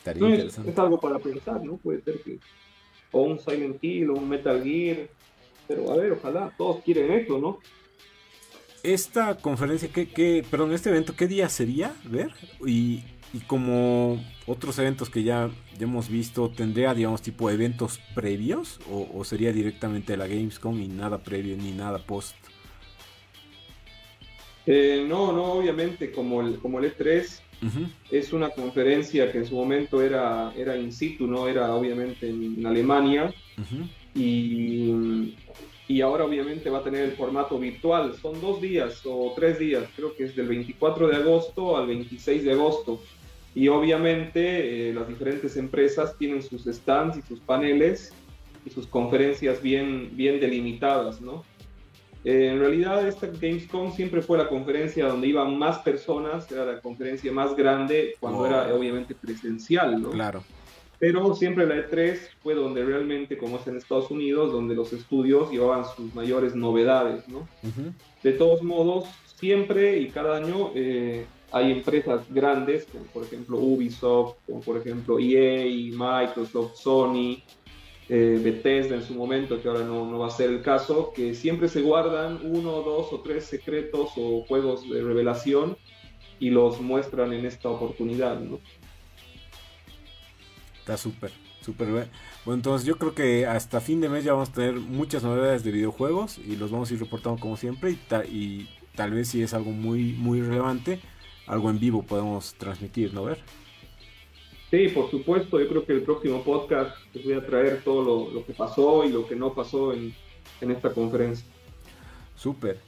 es, 0.05 0.77
algo 0.77 0.99
para 0.99 1.19
pensar, 1.19 1.63
¿no? 1.63 1.77
Puede 1.77 2.01
ser 2.01 2.21
que. 2.21 2.39
O 3.11 3.23
un 3.23 3.39
Silent 3.39 3.83
Hill 3.83 4.09
o 4.11 4.13
un 4.13 4.29
Metal 4.29 4.63
Gear. 4.63 5.09
Pero 5.67 5.91
a 5.91 5.97
ver, 5.97 6.11
ojalá, 6.13 6.53
todos 6.57 6.83
quieren 6.83 7.11
esto, 7.11 7.37
¿no? 7.39 7.59
Esta 8.81 9.37
conferencia, 9.37 9.89
¿qué, 9.91 10.07
qué, 10.09 10.43
perdón, 10.49 10.73
este 10.73 10.89
evento, 10.89 11.15
¿qué 11.15 11.27
día 11.27 11.49
sería? 11.49 11.93
Ver. 12.05 12.31
Y 12.65 13.03
y 13.33 13.39
como 13.39 14.19
otros 14.47 14.79
eventos 14.79 15.09
que 15.09 15.23
ya, 15.23 15.51
hemos 15.79 16.09
visto, 16.09 16.49
¿tendría, 16.49 16.93
digamos, 16.93 17.21
tipo 17.21 17.49
eventos 17.49 17.99
previos? 18.15 18.79
¿O, 18.89 19.23
sería 19.23 19.53
directamente 19.53 20.17
la 20.17 20.27
Gamescom 20.27 20.79
y 20.79 20.87
nada 20.87 21.19
previo 21.19 21.55
ni 21.55 21.71
nada 21.71 21.99
post? 21.99 22.35
Eh, 24.65 25.05
no, 25.07 25.31
no, 25.31 25.53
obviamente, 25.53 26.11
como 26.11 26.41
el, 26.41 26.59
como 26.59 26.79
el 26.79 26.95
E3 26.95 27.39
es 28.09 28.33
una 28.33 28.49
conferencia 28.49 29.31
que 29.31 29.39
en 29.39 29.45
su 29.45 29.55
momento 29.55 30.01
era, 30.01 30.53
era 30.55 30.77
in 30.77 30.91
situ, 30.91 31.27
no 31.27 31.47
era 31.47 31.73
obviamente 31.73 32.29
en, 32.29 32.65
Alemania. 32.65 33.33
y, 34.15 35.35
y 35.87 36.01
ahora 36.01 36.23
obviamente 36.23 36.69
va 36.69 36.79
a 36.79 36.83
tener 36.83 37.03
el 37.03 37.11
formato 37.13 37.57
virtual. 37.59 38.15
Son 38.21 38.39
dos 38.39 38.61
días 38.61 39.01
o 39.05 39.33
tres 39.35 39.57
días, 39.57 39.83
creo 39.95 40.15
que 40.15 40.25
es 40.25 40.35
del 40.35 40.47
24 40.47 41.07
de 41.07 41.15
agosto 41.15 41.77
al 41.77 41.87
26 41.87 42.43
de 42.43 42.51
agosto 42.51 43.01
y 43.55 43.67
obviamente 43.67 44.89
eh, 44.89 44.93
las 44.93 45.07
diferentes 45.07 45.57
empresas 45.57 46.15
tienen 46.17 46.43
sus 46.43 46.65
stands 46.65 47.17
y 47.17 47.21
sus 47.23 47.39
paneles 47.39 48.13
y 48.65 48.69
sus 48.69 48.85
conferencias 48.85 49.61
bien, 49.61 50.11
bien 50.13 50.39
delimitadas, 50.39 51.21
¿no? 51.21 51.43
Eh, 52.23 52.49
en 52.51 52.59
realidad 52.59 53.07
esta 53.07 53.27
Gamescom 53.27 53.93
siempre 53.93 54.21
fue 54.21 54.37
la 54.37 54.49
conferencia 54.49 55.07
donde 55.07 55.27
iban 55.27 55.57
más 55.57 55.79
personas, 55.79 56.51
era 56.51 56.65
la 56.65 56.81
conferencia 56.81 57.31
más 57.31 57.55
grande 57.55 58.15
cuando 58.19 58.45
era 58.45 58.73
obviamente 58.73 59.15
presencial, 59.15 60.01
¿no? 60.01 60.09
Claro. 60.09 60.43
Pero 60.99 61.33
siempre 61.33 61.65
la 61.65 61.75
E3 61.75 62.19
fue 62.43 62.55
donde 62.55 62.83
realmente, 62.83 63.37
como 63.37 63.57
es 63.57 63.65
en 63.67 63.77
Estados 63.77 64.11
Unidos, 64.11 64.51
donde 64.51 64.75
los 64.75 64.91
estudios 64.91 65.49
llevaban 65.49 65.85
sus 65.95 66.13
mayores 66.13 66.55
novedades, 66.55 67.25
¿no? 67.29 67.47
De 68.21 68.33
todos 68.33 68.61
modos, 68.63 69.05
siempre 69.39 69.97
y 69.99 70.09
cada 70.09 70.35
año 70.35 70.71
eh, 70.75 71.25
hay 71.51 71.71
empresas 71.71 72.21
grandes, 72.29 72.85
como 72.91 73.05
por 73.05 73.23
ejemplo 73.23 73.57
Ubisoft, 73.57 74.35
como 74.45 74.59
por 74.59 74.77
ejemplo 74.77 75.17
EA, 75.19 75.65
Microsoft, 75.65 76.75
Sony, 76.75 77.41
eh, 78.09 78.39
Bethesda 78.43 78.95
en 78.95 79.03
su 79.03 79.13
momento, 79.13 79.61
que 79.61 79.67
ahora 79.67 79.83
no, 79.83 80.09
no, 80.09 80.19
va 80.19 80.27
a 80.27 80.31
ser 80.31 80.49
el 80.49 80.61
caso, 80.61 81.13
que 81.15 81.33
siempre 81.33 81.69
se 81.69 81.81
guardan 81.81 82.39
uno, 82.43 82.81
dos 82.81 83.13
o 83.13 83.21
tres 83.21 83.45
secretos 83.45 84.09
o 84.17 84.43
juegos 84.47 84.89
de 84.89 85.01
revelación 85.01 85.77
y 86.39 86.49
los 86.49 86.81
muestran 86.81 87.33
en 87.33 87.45
esta 87.45 87.69
oportunidad, 87.69 88.39
¿no? 88.39 88.59
Está 90.79 90.97
súper, 90.97 91.31
súper. 91.61 91.87
Bueno, 91.89 92.09
entonces 92.45 92.87
yo 92.87 92.97
creo 92.97 93.13
que 93.13 93.45
hasta 93.45 93.79
fin 93.79 94.01
de 94.01 94.09
mes 94.09 94.23
ya 94.23 94.33
vamos 94.33 94.49
a 94.49 94.53
tener 94.53 94.73
muchas 94.73 95.23
novedades 95.23 95.63
de 95.63 95.71
videojuegos 95.71 96.39
y 96.39 96.55
los 96.55 96.71
vamos 96.71 96.89
a 96.89 96.93
ir 96.95 96.99
reportando 96.99 97.39
como 97.39 97.57
siempre 97.57 97.91
y, 97.91 97.97
y 98.27 98.69
tal 98.95 99.11
vez 99.11 99.29
si 99.29 99.43
es 99.43 99.53
algo 99.53 99.71
muy, 99.71 100.13
muy 100.13 100.41
relevante 100.41 100.99
algo 101.49 101.69
en 101.71 101.79
vivo 101.79 102.03
podemos 102.03 102.53
transmitir, 102.53 103.13
¿no 103.13 103.23
ver? 103.25 103.39
Sí, 104.69 104.87
por 104.89 105.09
supuesto. 105.09 105.59
Yo 105.59 105.67
creo 105.67 105.85
que 105.85 105.93
el 105.93 106.03
próximo 106.03 106.43
podcast 106.43 106.95
les 107.13 107.25
voy 107.25 107.33
a 107.33 107.45
traer 107.45 107.81
todo 107.83 108.31
lo, 108.31 108.45
que 108.45 108.53
pasó 108.53 109.03
y 109.03 109.09
lo 109.09 109.27
que 109.27 109.35
no 109.35 109.53
pasó 109.53 109.93
en, 109.93 110.13
esta 110.61 110.91
conferencia. 110.91 111.45
Súper. 112.35 112.79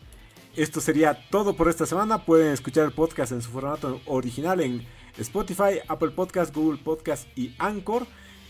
Esto 0.56 0.82
sería 0.82 1.17
todo 1.30 1.56
por 1.56 1.70
esta 1.70 1.86
semana. 1.86 2.24
Pueden 2.24 2.52
escuchar 2.54 2.86
el 2.86 2.91
podcast 2.91 3.32
en 3.32 3.41
su 3.41 3.50
formato 3.50 4.00
original 4.06 4.60
en 4.62 4.86
Spotify, 5.17 5.80
Apple 5.88 6.12
Podcast, 6.12 6.54
Google 6.56 6.80
Podcast 6.84 7.28
y 7.38 7.56
Anchor. 7.58 8.06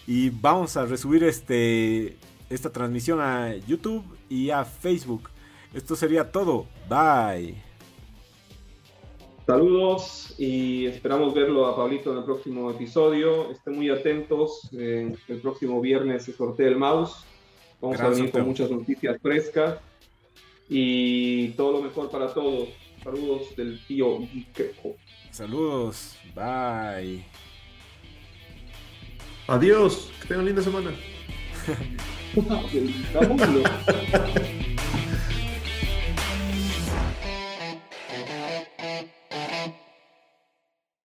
Y 0.07 0.29
vamos 0.29 0.75
a 0.75 0.85
resubir 0.85 1.23
este, 1.23 2.17
esta 2.49 2.71
transmisión 2.71 3.21
a 3.21 3.55
YouTube 3.55 4.03
y 4.29 4.49
a 4.49 4.65
Facebook. 4.65 5.29
Esto 5.73 5.95
sería 5.95 6.31
todo. 6.31 6.65
Bye. 6.89 7.70
Saludos 9.51 10.33
y 10.37 10.85
esperamos 10.85 11.33
verlo 11.33 11.65
a 11.65 11.75
Pablito 11.75 12.13
en 12.13 12.19
el 12.19 12.23
próximo 12.23 12.71
episodio. 12.71 13.51
Estén 13.51 13.75
muy 13.75 13.89
atentos. 13.89 14.69
el 14.71 15.17
próximo 15.41 15.81
viernes 15.81 16.23
se 16.23 16.31
sortea 16.31 16.69
el 16.69 16.77
mouse. 16.77 17.25
Vamos 17.81 17.99
a 17.99 18.07
venir 18.07 18.31
con 18.31 18.45
muchas 18.45 18.71
noticias 18.71 19.21
frescas 19.21 19.79
y 20.69 21.49
todo 21.49 21.73
lo 21.73 21.81
mejor 21.81 22.09
para 22.09 22.33
todos. 22.33 22.69
Saludos 23.03 23.53
del 23.57 23.85
tío 23.87 24.19
Saludos. 25.31 26.15
Bye. 26.33 27.25
Adiós. 29.47 30.13
Que 30.21 30.27
tengan 30.29 30.45
linda 30.45 30.61
semana. 30.61 30.91